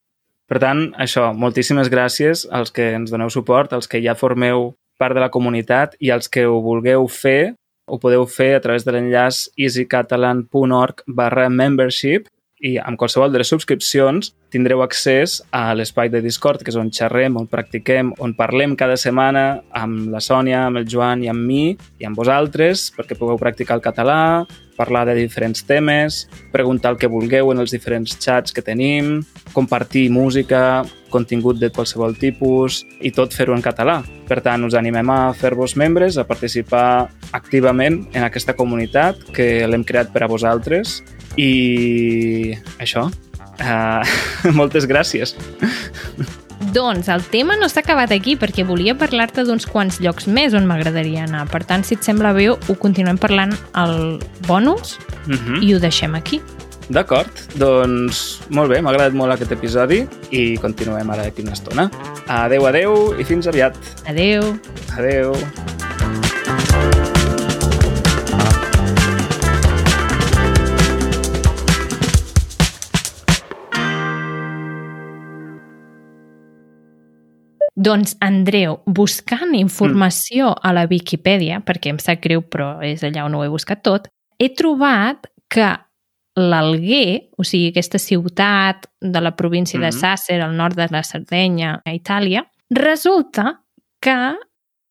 Per 0.52 0.60
tant, 0.60 0.90
això, 1.00 1.30
moltíssimes 1.36 1.88
gràcies 1.92 2.46
als 2.52 2.74
que 2.76 2.90
ens 2.96 3.12
doneu 3.12 3.30
suport, 3.32 3.72
als 3.72 3.88
que 3.88 4.02
ja 4.04 4.18
formeu 4.20 4.74
part 5.00 5.16
de 5.16 5.24
la 5.24 5.32
comunitat 5.32 5.96
i 6.00 6.12
als 6.12 6.28
que 6.32 6.44
ho 6.48 6.60
vulgueu 6.64 7.08
fer, 7.08 7.54
ho 7.88 8.00
podeu 8.00 8.26
fer 8.28 8.56
a 8.56 8.62
través 8.64 8.86
de 8.86 8.94
l'enllaç 8.96 9.46
easycatalan.org 9.60 11.06
barra 11.08 11.48
membership 11.50 12.28
i 12.62 12.78
amb 12.78 12.98
qualsevol 13.00 13.32
de 13.34 13.42
les 13.42 13.50
subscripcions 13.50 14.32
tindreu 14.54 14.84
accés 14.86 15.40
a 15.56 15.72
l'espai 15.74 16.12
de 16.14 16.22
Discord, 16.22 16.62
que 16.62 16.70
és 16.70 16.78
on 16.78 16.92
xerrem, 16.94 17.38
on 17.40 17.48
practiquem, 17.50 18.12
on 18.22 18.36
parlem 18.38 18.76
cada 18.78 18.98
setmana 19.00 19.62
amb 19.74 20.12
la 20.14 20.22
Sònia, 20.22 20.68
amb 20.68 20.82
el 20.82 20.90
Joan 20.90 21.24
i 21.26 21.32
amb 21.32 21.42
mi 21.48 21.72
i 21.74 22.08
amb 22.08 22.20
vosaltres, 22.20 22.90
perquè 22.96 23.18
pugueu 23.18 23.40
practicar 23.42 23.80
el 23.80 23.86
català, 23.86 24.46
parlar 24.78 25.06
de 25.08 25.16
diferents 25.18 25.64
temes, 25.66 26.26
preguntar 26.54 26.94
el 26.94 27.00
que 27.02 27.10
vulgueu 27.10 27.52
en 27.52 27.62
els 27.64 27.74
diferents 27.74 28.18
xats 28.22 28.54
que 28.54 28.64
tenim, 28.66 29.22
compartir 29.54 30.10
música, 30.14 30.84
contingut 31.12 31.60
de 31.60 31.72
qualsevol 31.74 32.16
tipus 32.18 32.82
i 33.02 33.12
tot 33.16 33.34
fer-ho 33.36 33.56
en 33.58 33.64
català. 33.66 34.00
Per 34.28 34.40
tant, 34.44 34.64
us 34.68 34.78
animem 34.80 35.10
a 35.12 35.20
fer-vos 35.38 35.76
membres, 35.80 36.18
a 36.18 36.28
participar 36.28 37.10
activament 37.32 38.04
en 38.14 38.28
aquesta 38.28 38.56
comunitat 38.58 39.26
que 39.36 39.68
l'hem 39.68 39.86
creat 39.88 40.14
per 40.14 40.26
a 40.26 40.32
vosaltres 40.32 41.02
i 41.38 42.56
això. 42.80 43.10
Uh, 43.62 44.02
moltes 44.60 44.88
gràcies. 44.90 45.36
Doncs 46.72 47.10
el 47.10 47.24
tema 47.34 47.56
no 47.58 47.68
s'ha 47.70 47.82
acabat 47.82 48.12
aquí 48.14 48.36
perquè 48.38 48.64
volia 48.68 48.94
parlar-te 48.96 49.44
d'uns 49.48 49.66
quants 49.66 50.00
llocs 50.00 50.28
més 50.28 50.54
on 50.54 50.68
m'agradaria 50.70 51.26
anar. 51.26 51.48
Per 51.50 51.64
tant, 51.66 51.84
si 51.84 51.98
et 51.98 52.06
sembla 52.06 52.34
bé, 52.38 52.50
ho 52.54 52.76
continuem 52.80 53.18
parlant 53.18 53.54
al 53.74 54.20
bonus 54.48 54.98
Uh 55.28 55.34
-huh. 55.36 55.62
i 55.62 55.76
ho 55.76 55.80
deixem 55.80 56.16
aquí. 56.16 56.42
D'acord, 56.90 57.30
doncs 57.56 58.42
molt 58.50 58.70
bé, 58.70 58.82
m'ha 58.82 58.90
agradat 58.90 59.14
molt 59.14 59.32
aquest 59.32 59.52
episodi 59.52 60.08
i 60.32 60.58
continuem 60.58 61.10
ara 61.10 61.24
d'aquí 61.24 61.42
una 61.42 61.54
estona. 61.54 61.90
Adeu, 62.28 62.66
adeu 62.66 63.16
i 63.20 63.24
fins 63.24 63.48
aviat. 63.48 63.76
Adeu! 64.06 64.58
Adeu. 64.98 65.34
Doncs, 77.76 78.18
Andreu, 78.20 78.82
buscant 78.86 79.54
informació 79.56 80.52
a 80.62 80.74
la 80.76 80.86
Viquipèdia, 80.92 81.62
perquè 81.64 81.94
em 81.94 82.00
sap 82.04 82.20
greu, 82.22 82.42
però 82.42 82.82
és 82.84 83.04
allà 83.08 83.24
on 83.26 83.36
ho 83.36 83.44
he 83.46 83.50
buscat 83.50 83.82
tot, 83.84 84.10
he 84.40 84.50
trobat 84.54 85.30
que 85.50 85.70
l'Alguer, 86.36 87.30
o 87.38 87.44
sigui, 87.44 87.70
aquesta 87.72 88.00
ciutat 88.00 88.88
de 89.02 89.22
la 89.22 89.36
província 89.36 89.80
de 89.80 89.88
Mhm. 89.92 90.00
Sàcer, 90.02 90.42
al 90.42 90.56
nord 90.56 90.76
de 90.76 90.88
la 90.92 91.04
Sardenya, 91.04 91.82
a 91.86 91.92
Itàlia, 91.94 92.46
resulta 92.70 93.62
que 94.02 94.36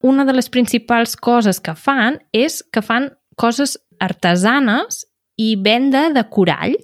una 0.02 0.24
de 0.24 0.32
les 0.32 0.48
principals 0.48 1.16
coses 1.16 1.60
que 1.60 1.74
fan 1.74 2.18
és 2.32 2.62
que 2.72 2.80
fan 2.82 3.10
coses 3.36 3.78
artesanes 3.98 5.06
i 5.36 5.56
venda 5.56 6.10
de 6.12 6.24
corall. 6.28 6.76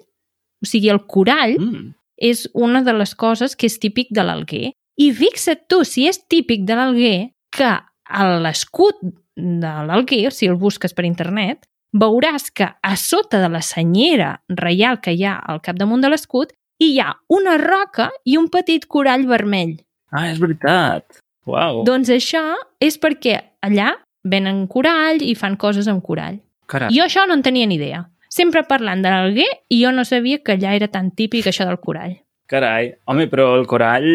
O 0.62 0.66
sigui, 0.66 0.88
el 0.88 1.06
corall 1.06 1.58
Mm. 1.58 1.94
és 2.18 2.48
una 2.54 2.82
de 2.82 2.92
les 2.92 3.14
coses 3.14 3.54
que 3.56 3.66
és 3.66 3.78
típic 3.78 4.08
de 4.10 4.22
l'Alguer. 4.22 4.72
I 4.96 5.10
fixa't 5.12 5.66
tu, 5.68 5.82
si 5.84 6.06
és 6.08 6.18
típic 6.28 6.64
de 6.68 6.76
l'Alguer, 6.78 7.30
que 7.52 7.70
a 8.06 8.26
l'escut 8.40 9.00
de 9.36 9.72
l'Alguer, 9.88 10.30
si 10.32 10.48
el 10.48 10.56
busques 10.56 10.94
per 10.96 11.04
internet, 11.04 11.66
veuràs 11.96 12.50
que 12.52 12.68
a 12.82 12.94
sota 12.96 13.40
de 13.40 13.48
la 13.52 13.62
senyera 13.64 14.40
reial 14.48 15.00
que 15.00 15.12
hi 15.12 15.24
ha 15.24 15.36
al 15.38 15.60
capdamunt 15.64 16.02
de 16.04 16.10
l'escut 16.12 16.52
hi 16.82 16.98
ha 17.00 17.12
una 17.32 17.56
roca 17.60 18.10
i 18.24 18.36
un 18.36 18.48
petit 18.52 18.84
corall 18.86 19.24
vermell. 19.28 19.78
Ah, 20.12 20.28
és 20.30 20.40
veritat. 20.40 21.20
Uau, 21.46 21.84
Doncs 21.86 22.10
això 22.10 22.42
és 22.82 22.98
perquè 22.98 23.38
allà 23.62 23.92
venen 24.26 24.66
corall 24.66 25.22
i 25.22 25.34
fan 25.38 25.56
coses 25.56 25.86
amb 25.88 26.02
corall. 26.02 26.40
carai. 26.66 26.90
Jo 26.92 27.04
això 27.04 27.26
no 27.26 27.34
en 27.34 27.42
tenia 27.42 27.66
ni 27.66 27.76
idea. 27.78 28.08
Sempre 28.28 28.64
parlant 28.66 29.02
de 29.02 29.08
l'Alguer 29.12 29.48
i 29.70 29.82
jo 29.84 29.92
no 29.92 30.04
sabia 30.04 30.42
que 30.42 30.56
allà 30.56 30.74
era 30.74 30.88
tan 30.88 31.12
típic 31.12 31.46
això 31.46 31.64
del 31.64 31.78
corall. 31.78 32.16
Carai. 32.46 32.92
Home, 33.06 33.26
però 33.28 33.56
el 33.58 33.66
corall 33.66 34.06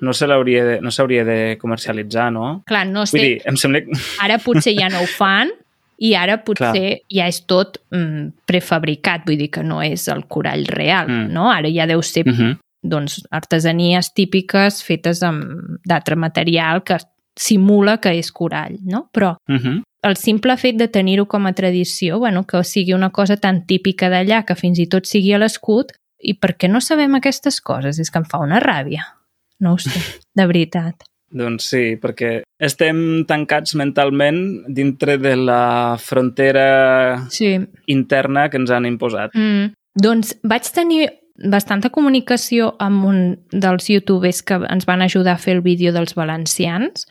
no 0.00 0.12
se 0.12 0.26
l'hauria 0.26 0.64
de, 0.64 0.80
no 0.80 0.90
s'hauria 0.90 1.24
de 1.24 1.56
comercialitzar, 1.60 2.30
no? 2.32 2.62
Clar, 2.66 2.86
no 2.86 3.00
Vull 3.00 3.06
sé, 3.06 3.18
dir, 3.24 3.42
em 3.48 3.56
sembla... 3.60 3.80
ara 4.24 4.38
potser 4.38 4.74
ja 4.78 4.88
no 4.92 5.00
ho 5.02 5.06
fan 5.08 5.50
i 6.00 6.14
ara 6.16 6.38
potser 6.44 7.00
ja 7.12 7.26
és 7.28 7.42
tot 7.48 7.78
mm, 7.92 8.30
prefabricat, 8.48 9.26
vull 9.28 9.36
dir 9.40 9.50
que 9.52 9.62
no 9.64 9.82
és 9.84 10.06
el 10.08 10.24
corall 10.28 10.64
real, 10.68 11.08
Mm. 11.08 11.32
no? 11.36 11.50
Ara 11.52 11.68
ja 11.72 11.86
deu 11.86 12.02
ser 12.02 12.24
Uh 12.26 12.32
-huh. 12.32 12.56
doncs, 12.82 13.22
artesanies 13.30 14.12
típiques 14.14 14.82
fetes 14.84 15.22
amb 15.22 15.78
d'altre 15.84 16.16
material 16.16 16.82
que 16.82 16.96
simula 17.36 17.98
que 18.00 18.10
és 18.18 18.32
corall, 18.32 18.78
no? 18.84 19.08
Però 19.12 19.36
Uh 19.48 19.56
-huh. 19.56 19.82
el 20.02 20.16
simple 20.16 20.56
fet 20.56 20.76
de 20.76 20.88
tenir-ho 20.88 21.26
com 21.26 21.46
a 21.46 21.52
tradició, 21.52 22.18
bueno, 22.18 22.44
que 22.46 22.64
sigui 22.64 22.94
una 22.94 23.10
cosa 23.10 23.36
tan 23.36 23.66
típica 23.66 24.08
d'allà 24.08 24.44
que 24.44 24.54
fins 24.54 24.78
i 24.78 24.86
tot 24.86 25.04
sigui 25.06 25.32
a 25.34 25.38
l'escut, 25.38 25.92
i 26.20 26.36
per 26.38 26.54
què 26.60 26.68
no 26.70 26.82
sabem 26.84 27.16
aquestes 27.18 27.60
coses? 27.64 28.00
És 28.00 28.10
que 28.10 28.20
em 28.20 28.26
fa 28.28 28.42
una 28.42 28.60
ràbia. 28.62 29.06
No 29.60 29.74
ho 29.74 29.80
sé, 29.80 30.00
de 30.36 30.46
veritat. 30.48 31.06
Doncs 31.40 31.68
sí, 31.70 31.82
perquè 32.02 32.40
estem 32.58 33.22
tancats 33.28 33.76
mentalment 33.78 34.40
dintre 34.74 35.14
de 35.22 35.36
la 35.38 35.94
frontera 36.02 37.28
Sí, 37.30 37.52
interna 37.86 38.48
que 38.50 38.58
ens 38.58 38.72
han 38.74 38.88
imposat. 38.88 39.36
Mm, 39.38 39.70
doncs 39.94 40.34
vaig 40.42 40.66
tenir 40.74 41.04
bastanta 41.40 41.92
comunicació 41.94 42.74
amb 42.82 43.06
un 43.06 43.20
dels 43.52 43.86
youtubers 43.92 44.42
que 44.42 44.58
ens 44.66 44.88
van 44.90 45.06
ajudar 45.06 45.36
a 45.36 45.40
fer 45.40 45.54
el 45.56 45.62
vídeo 45.62 45.94
dels 45.94 46.16
valencians, 46.18 47.06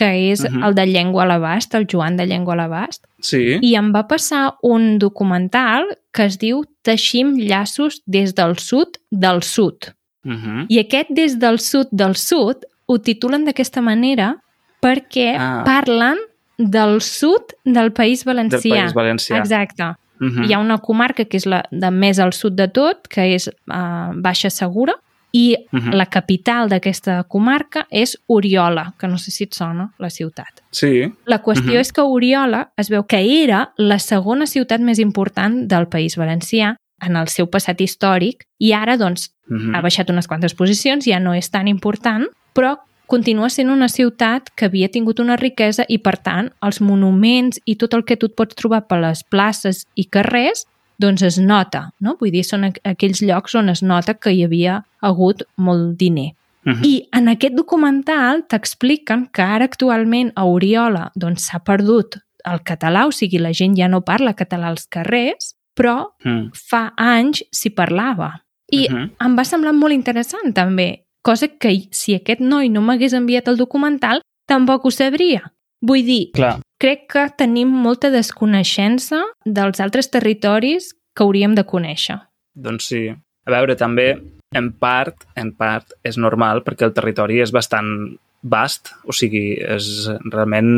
que 0.00 0.08
és 0.32 0.40
uh. 0.40 0.48
-huh. 0.48 0.66
el 0.66 0.74
de 0.74 0.86
Llengua 0.86 1.24
a 1.24 1.26
l'Abast, 1.26 1.74
el 1.74 1.86
Joan 1.90 2.16
de 2.16 2.26
Llengua 2.26 2.54
a 2.54 2.56
l'Abast, 2.56 3.04
Sí. 3.20 3.58
i 3.60 3.74
em 3.76 3.92
va 3.92 4.06
passar 4.08 4.54
un 4.62 4.98
documental 4.98 5.84
que 6.12 6.24
es 6.24 6.38
diu 6.38 6.64
Teixim 6.82 7.34
llaços 7.36 8.00
des 8.06 8.34
del 8.34 8.56
sud 8.58 8.88
del 9.10 9.42
sud. 9.42 9.92
Uh 10.24 10.32
-huh. 10.32 10.66
I 10.68 10.78
aquest 10.78 11.08
des 11.10 11.38
del 11.38 11.58
sud 11.58 11.88
del 11.90 12.14
sud 12.14 12.56
ho 12.86 12.98
titulen 12.98 13.44
d'aquesta 13.44 13.80
manera 13.80 14.36
perquè 14.80 15.36
Ah. 15.38 15.62
parlen 15.64 16.16
del 16.56 17.00
sud 17.00 17.42
del 17.64 17.90
País 17.92 18.24
Del 18.24 18.34
Valencià. 18.34 18.82
País 18.82 18.94
Valencià. 18.94 19.38
Exacte. 19.38 19.84
Uh 20.20 20.26
-huh. 20.26 20.46
Hi 20.48 20.52
ha 20.54 20.58
una 20.58 20.78
comarca 20.78 21.24
que 21.24 21.36
és 21.36 21.46
la 21.46 21.62
de 21.70 21.90
més 21.90 22.18
al 22.18 22.32
sud 22.32 22.52
de 22.54 22.68
tot, 22.68 23.08
que 23.08 23.34
és 23.34 23.48
uh, 23.48 24.12
Baixa 24.14 24.50
Segura, 24.50 24.94
i 25.32 25.56
Mhm. 25.72 25.92
la 25.94 26.06
capital 26.06 26.68
d'aquesta 26.68 27.24
comarca 27.24 27.86
és 27.90 28.18
Oriola, 28.26 28.94
que 28.98 29.06
no 29.08 29.18
sé 29.18 29.30
si 29.30 29.44
et 29.44 29.54
sona, 29.54 29.92
la 29.98 30.10
ciutat. 30.10 30.62
Sí. 30.70 31.12
La 31.26 31.42
qüestió 31.42 31.72
Mhm. 31.72 31.80
és 31.80 31.92
que 31.92 32.00
Oriola 32.02 32.72
es 32.76 32.88
veu 32.90 33.06
que 33.06 33.42
era 33.44 33.72
la 33.76 33.98
segona 33.98 34.46
ciutat 34.46 34.80
més 34.80 34.98
important 34.98 35.68
del 35.68 35.86
País 35.88 36.16
Valencià 36.16 36.76
en 37.02 37.16
el 37.16 37.28
seu 37.28 37.46
passat 37.48 37.80
històric 37.80 38.44
i 38.58 38.72
ara, 38.72 38.96
doncs, 38.96 39.30
Uh 39.48 39.56
-huh. 39.56 39.76
ha 39.76 39.80
baixat 39.80 40.10
unes 40.10 40.26
quantes 40.28 40.54
posicions, 40.54 41.04
ja 41.04 41.18
no 41.18 41.34
és 41.34 41.50
tan 41.50 41.66
important, 41.68 42.26
però 42.54 42.78
continua 43.06 43.48
sent 43.48 43.68
una 43.70 43.88
ciutat 43.88 44.50
que 44.54 44.66
havia 44.66 44.88
tingut 44.88 45.18
una 45.18 45.36
riquesa 45.36 45.84
i, 45.88 45.98
per 45.98 46.16
tant, 46.18 46.52
els 46.62 46.80
monuments 46.80 47.58
i 47.64 47.74
tot 47.76 47.94
el 47.94 48.04
que 48.04 48.16
tu 48.16 48.26
et 48.26 48.34
pots 48.36 48.54
trobar 48.54 48.86
per 48.86 49.00
les 49.00 49.24
places 49.24 49.86
i 49.96 50.04
carrers, 50.04 50.66
doncs 51.00 51.22
es 51.22 51.38
nota, 51.38 51.90
no? 52.00 52.16
Vull 52.20 52.30
dir, 52.34 52.44
són 52.44 52.64
aqu- 52.68 52.82
aquells 52.84 53.22
llocs 53.22 53.54
on 53.58 53.68
es 53.72 53.82
nota 53.82 54.14
que 54.14 54.32
hi 54.36 54.44
havia 54.44 54.84
hagut 55.00 55.42
molt 55.56 55.96
diner. 55.98 56.32
Uh 56.66 56.72
-huh. 56.72 56.84
I 56.86 57.08
en 57.12 57.28
aquest 57.28 57.54
documental 57.54 58.44
t'expliquen 58.48 59.28
que 59.32 59.42
ara 59.42 59.64
actualment 59.64 60.32
a 60.36 60.44
Oriola 60.44 61.10
doncs 61.14 61.46
s'ha 61.48 61.58
perdut 61.64 62.16
el 62.44 62.60
català, 62.62 63.06
o 63.06 63.12
sigui, 63.12 63.38
la 63.38 63.52
gent 63.52 63.76
ja 63.76 63.88
no 63.88 64.00
parla 64.02 64.34
català 64.34 64.66
als 64.68 64.86
carrers, 64.86 65.54
però 65.74 66.10
Mm. 66.24 66.50
fa 66.52 66.92
anys 66.96 67.44
s'hi 67.50 67.70
parlava. 67.70 68.42
I 68.72 68.86
Uh 68.88 68.94
-huh. 68.94 69.10
em 69.26 69.36
va 69.36 69.44
semblar 69.44 69.72
molt 69.74 69.92
interessant 69.94 70.54
també, 70.54 71.04
cosa 71.22 71.48
que 71.48 71.88
si 71.90 72.14
aquest 72.14 72.40
noi 72.40 72.68
no 72.68 72.80
m'hagués 72.80 73.12
enviat 73.12 73.48
el 73.48 73.56
documental 73.56 74.20
tampoc 74.46 74.84
ho 74.84 74.90
sabria. 74.90 75.52
Vull 75.82 76.04
dir, 76.04 76.30
Clar. 76.32 76.60
Crec 76.80 77.06
que 77.12 77.26
tenim 77.38 77.70
molta 77.84 78.10
desconeixença 78.12 79.22
dels 79.44 79.80
altres 79.84 80.08
territoris 80.10 80.92
que 81.14 81.26
hauríem 81.26 81.54
de 81.58 81.64
conèixer. 81.68 82.18
Doncs 82.54 82.90
sí. 82.92 83.04
A 83.46 83.52
veure, 83.52 83.76
també, 83.78 84.14
en 84.56 84.72
part, 84.80 85.26
en 85.38 85.52
part, 85.56 85.92
és 86.06 86.18
normal 86.20 86.64
perquè 86.66 86.86
el 86.88 86.94
territori 86.96 87.40
és 87.42 87.52
bastant 87.54 88.16
vast, 88.42 88.94
o 89.04 89.12
sigui, 89.16 89.54
és 89.60 90.08
realment... 90.32 90.70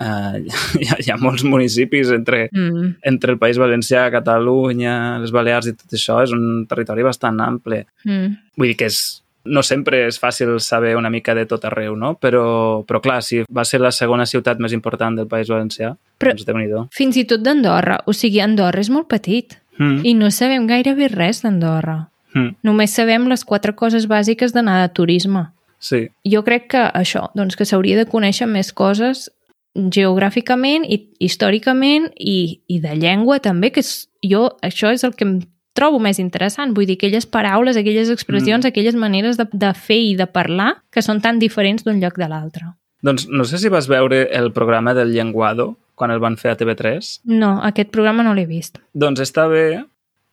Eh, 0.00 0.36
hi, 0.80 0.86
ha, 0.88 0.96
hi 0.96 1.10
ha 1.12 1.18
molts 1.20 1.44
municipis 1.44 2.08
entre, 2.14 2.46
Mm. 2.56 2.94
entre 3.04 3.34
el 3.34 3.38
País 3.38 3.58
Valencià, 3.60 4.06
Catalunya, 4.12 5.18
les 5.20 5.32
Balears 5.34 5.68
i 5.68 5.74
tot 5.76 5.92
això. 5.92 6.22
És 6.24 6.32
un 6.32 6.64
territori 6.70 7.04
bastant 7.04 7.40
ample. 7.44 7.84
Mm. 8.08 8.38
Vull 8.56 8.72
dir 8.72 8.78
que 8.80 8.88
és, 8.88 9.20
no 9.44 9.62
sempre 9.62 10.06
és 10.06 10.18
fàcil 10.20 10.58
saber 10.60 10.96
una 10.96 11.10
mica 11.10 11.34
de 11.34 11.46
tot 11.46 11.64
arreu, 11.64 11.96
no? 11.96 12.14
Però, 12.20 12.84
però 12.86 13.00
clar, 13.00 13.22
si 13.22 13.42
va 13.50 13.64
ser 13.64 13.80
la 13.80 13.90
segona 13.90 14.26
ciutat 14.26 14.60
més 14.60 14.72
important 14.72 15.16
del 15.16 15.28
País 15.28 15.48
Valencià, 15.48 15.94
Però- 16.18 16.34
doncs 16.34 16.44
déu-n'hi-do. 16.46 16.88
Fins 16.92 17.16
i 17.16 17.24
tot 17.24 17.40
d'Andorra. 17.42 18.02
O 18.06 18.12
sigui, 18.12 18.40
Andorra 18.40 18.80
és 18.80 18.90
molt 18.90 19.08
petit. 19.08 19.56
Mm. 19.78 20.04
I 20.04 20.14
no 20.14 20.30
sabem 20.30 20.66
gairebé 20.68 21.08
res 21.08 21.42
d'Andorra. 21.42 22.10
Mm. 22.34 22.56
Només 22.62 22.92
sabem 22.94 23.26
les 23.28 23.44
quatre 23.44 23.72
coses 23.74 24.06
bàsiques 24.06 24.52
d'anar 24.52 24.86
de 24.86 24.92
turisme. 24.94 25.48
Sí, 25.80 26.10
Jo 26.28 26.42
crec 26.44 26.68
que 26.68 26.82
això, 26.92 27.30
doncs 27.34 27.56
que 27.56 27.64
s'hauria 27.64 27.96
de 27.96 28.04
conèixer 28.04 28.46
més 28.46 28.70
coses 28.72 29.30
geogràficament 29.74 30.84
i 30.84 30.98
històricament 31.24 32.10
i, 32.18 32.60
i 32.68 32.80
de 32.82 32.94
llengua 32.98 33.38
també, 33.40 33.70
que 33.72 33.80
és, 33.80 34.08
jo 34.26 34.50
això 34.66 34.92
és 34.92 35.04
el 35.06 35.14
que 35.16 35.24
em 35.24 35.40
trobo 35.80 35.98
més 36.02 36.20
interessant. 36.20 36.74
Vull 36.76 36.86
dir, 36.90 36.98
aquelles 37.00 37.26
paraules, 37.26 37.80
aquelles 37.80 38.12
expressions, 38.12 38.62
mm. 38.62 38.68
aquelles 38.68 38.98
maneres 39.00 39.40
de, 39.40 39.48
de 39.50 39.72
fer 39.74 40.02
i 40.12 40.14
de 40.18 40.28
parlar 40.28 40.74
que 40.92 41.02
són 41.02 41.24
tan 41.24 41.40
diferents 41.40 41.86
d'un 41.86 42.02
lloc 42.02 42.20
de 42.20 42.28
l'altre. 42.28 42.74
Doncs 43.00 43.30
no 43.32 43.46
sé 43.48 43.58
si 43.58 43.70
vas 43.72 43.88
veure 43.88 44.26
el 44.36 44.52
programa 44.52 44.92
del 44.94 45.14
Llenguado 45.14 45.72
quan 45.96 46.12
el 46.12 46.20
van 46.20 46.36
fer 46.40 46.52
a 46.52 46.56
TV3. 46.56 47.08
No, 47.32 47.58
aquest 47.64 47.90
programa 47.92 48.24
no 48.24 48.34
l'he 48.36 48.46
vist. 48.48 48.78
Doncs 48.96 49.20
està 49.24 49.46
bé, 49.52 49.82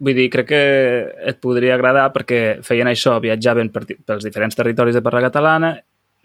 vull 0.03 0.15
dir, 0.15 0.29
crec 0.31 0.49
que 0.51 0.63
et 1.31 1.39
podria 1.43 1.75
agradar 1.75 2.10
perquè 2.15 2.60
feien 2.63 2.88
això, 2.91 3.17
viatjaven 3.23 3.71
per, 3.73 3.83
pels 3.88 4.27
diferents 4.27 4.55
territoris 4.55 4.95
de 4.95 5.03
parla 5.03 5.25
catalana, 5.27 5.73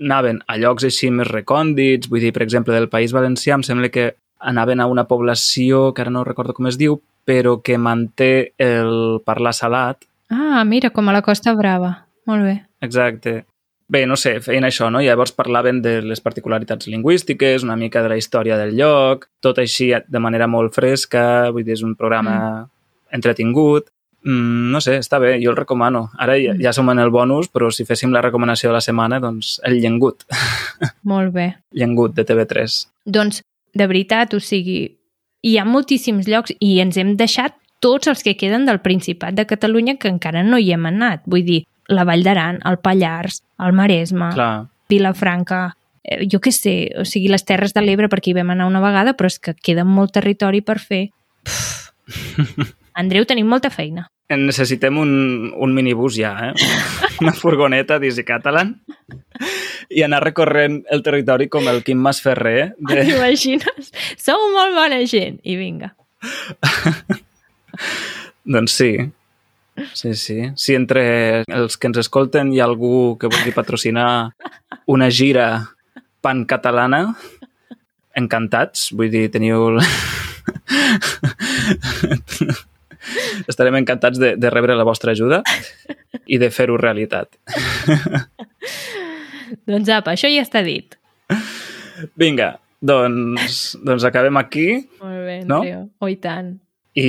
anaven 0.03 0.43
a 0.51 0.59
llocs 0.59 0.87
així 0.89 1.11
més 1.15 1.31
recòndits, 1.31 2.11
vull 2.11 2.23
dir, 2.23 2.33
per 2.35 2.45
exemple, 2.47 2.75
del 2.75 2.91
País 2.93 3.15
Valencià, 3.15 3.59
em 3.59 3.67
sembla 3.67 3.91
que 3.93 4.13
anaven 4.43 4.83
a 4.83 4.89
una 4.91 5.07
població, 5.11 5.91
que 5.95 6.03
ara 6.03 6.15
no 6.15 6.25
recordo 6.27 6.55
com 6.55 6.67
es 6.71 6.79
diu, 6.79 6.99
però 7.25 7.61
que 7.63 7.79
manté 7.79 8.53
el 8.59 9.21
parlar 9.25 9.55
salat. 9.55 10.05
Ah, 10.33 10.65
mira, 10.65 10.91
com 10.91 11.09
a 11.09 11.15
la 11.15 11.23
Costa 11.23 11.55
Brava. 11.55 12.07
Molt 12.27 12.47
bé. 12.47 12.55
Exacte. 12.81 13.43
Bé, 13.93 14.07
no 14.09 14.17
sé, 14.17 14.39
feien 14.41 14.65
això, 14.65 14.89
no? 14.89 15.03
Llavors 15.05 15.35
parlaven 15.37 15.83
de 15.85 15.99
les 16.07 16.23
particularitats 16.25 16.89
lingüístiques, 16.89 17.65
una 17.67 17.77
mica 17.77 18.01
de 18.03 18.09
la 18.09 18.17
història 18.17 18.57
del 18.57 18.73
lloc, 18.79 19.27
tot 19.45 19.59
així 19.61 19.91
de 19.93 20.23
manera 20.23 20.47
molt 20.49 20.73
fresca, 20.73 21.51
vull 21.53 21.67
dir, 21.67 21.75
és 21.77 21.83
un 21.85 21.93
programa 21.99 22.37
mm. 22.39 22.71
entretingut. 23.19 23.91
Mm, 24.25 24.71
no 24.73 24.81
sé, 24.81 24.97
està 25.03 25.19
bé, 25.21 25.35
jo 25.43 25.51
el 25.53 25.59
recomano. 25.59 26.07
Ara 26.17 26.39
ja, 26.41 26.55
ja 26.57 26.73
som 26.73 26.89
en 26.89 27.03
el 27.03 27.13
bonus, 27.13 27.51
però 27.53 27.69
si 27.75 27.85
féssim 27.85 28.15
la 28.15 28.23
recomanació 28.25 28.71
de 28.71 28.79
la 28.79 28.85
setmana, 28.85 29.21
doncs 29.21 29.59
el 29.69 29.81
llengut. 29.83 30.25
Molt 31.13 31.35
bé. 31.35 31.49
llengut 31.83 32.17
de 32.17 32.25
TV3. 32.25 32.79
Doncs, 33.19 33.43
de 33.75 33.91
veritat, 33.91 34.33
o 34.39 34.41
sigui, 34.41 34.87
hi 35.43 35.59
ha 35.59 35.67
moltíssims 35.67 36.29
llocs 36.31 36.55
i 36.61 36.79
ens 36.83 36.97
hem 36.99 37.17
deixat 37.19 37.57
tots 37.83 38.09
els 38.11 38.23
que 38.23 38.37
queden 38.39 38.65
del 38.69 38.81
Principat 38.81 39.35
de 39.35 39.47
Catalunya 39.51 39.97
que 39.99 40.11
encara 40.11 40.45
no 40.47 40.59
hi 40.59 40.71
hem 40.73 40.87
anat. 40.87 41.25
Vull 41.27 41.45
dir, 41.47 41.63
la 41.91 42.07
Vall 42.07 42.23
d'Aran, 42.23 42.61
el 42.69 42.79
Pallars, 42.79 43.43
el 43.59 43.75
Maresme, 43.75 44.31
Clar, 44.37 44.69
Vilafranca, 44.89 45.65
eh, 46.05 46.23
jo 46.31 46.39
què 46.43 46.53
sé, 46.55 46.77
o 46.99 47.05
sigui, 47.09 47.31
les 47.33 47.45
Terres 47.45 47.75
de 47.75 47.83
l'Ebre, 47.83 48.09
perquè 48.13 48.31
hi 48.31 48.39
vam 48.39 48.55
anar 48.55 48.71
una 48.71 48.83
vegada, 48.85 49.17
però 49.19 49.31
és 49.31 49.41
que 49.43 49.57
queda 49.59 49.85
molt 49.85 50.15
territori 50.15 50.63
per 50.63 50.79
fer. 50.79 51.09
Pff. 51.43 51.91
Andreu, 53.03 53.27
tenim 53.27 53.49
molta 53.49 53.71
feina. 53.71 54.07
necessitem 54.33 54.97
un, 54.97 55.53
un 55.53 55.75
minibús 55.75 56.15
ja, 56.17 56.33
eh? 56.49 56.53
Una 57.23 57.35
furgoneta 57.37 57.99
d'Easy 58.01 58.25
Catalan 58.25 58.77
i 59.91 60.05
anar 60.07 60.23
recorrent 60.25 60.83
el 60.93 61.03
territori 61.05 61.49
com 61.53 61.69
el 61.71 61.83
Quim 61.87 62.01
Masferrer 62.03 62.73
de, 62.79 63.03
T'imagines? 63.07 63.93
Sou 64.21 64.51
molt 64.55 64.77
bona 64.77 65.03
gent. 65.09 65.41
I 65.45 65.57
vinga. 65.61 65.93
Doncs 68.57 68.79
sí. 68.79 68.93
Sí, 69.95 70.15
sí. 70.15 70.39
Si 70.57 70.75
entre 70.77 71.45
els 71.49 71.79
que 71.79 71.89
ens 71.89 71.99
escolten 72.03 72.53
hi 72.53 72.61
ha 72.61 72.67
algú 72.69 73.17
que 73.19 73.31
vulgui 73.33 73.55
patrocinar 73.57 74.09
una 74.87 75.09
gira 75.11 75.47
pan-catalana, 76.23 77.15
encantats. 78.19 78.91
Vull 78.97 79.11
dir, 79.13 79.29
teniu... 79.33 79.79
Estarem 83.51 83.75
encantats 83.81 84.19
de, 84.23 84.37
de 84.39 84.51
rebre 84.51 84.77
la 84.79 84.87
vostra 84.87 85.13
ajuda 85.13 85.43
i 86.27 86.39
de 86.39 86.51
fer-ho 86.55 86.77
realitat. 86.79 87.29
Doncs 89.71 89.89
apa, 89.93 90.15
això 90.17 90.31
ja 90.33 90.43
està 90.45 90.63
dit. 90.67 90.97
Vinga, 92.19 92.57
doncs, 92.83 93.77
doncs 93.87 94.05
acabem 94.05 94.37
aquí 94.41 94.67
Molt 95.01 95.21
bé, 95.27 95.37
No? 95.47 95.61
Andreu. 95.63 95.83
No? 95.87 95.91
Oh, 96.03 96.09
i 96.11 96.17
tant. 96.21 96.55
i, 96.99 97.09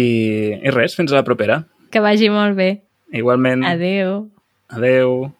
i 0.63 0.71
res, 0.71 0.95
fins 0.95 1.11
a 1.11 1.17
la 1.19 1.23
propera. 1.27 1.63
Que 1.91 1.99
vagi 2.03 2.29
molt 2.31 2.55
bé. 2.57 2.69
Igualment, 3.13 3.65
Adeu. 3.67 4.29
adeu. 4.73 5.31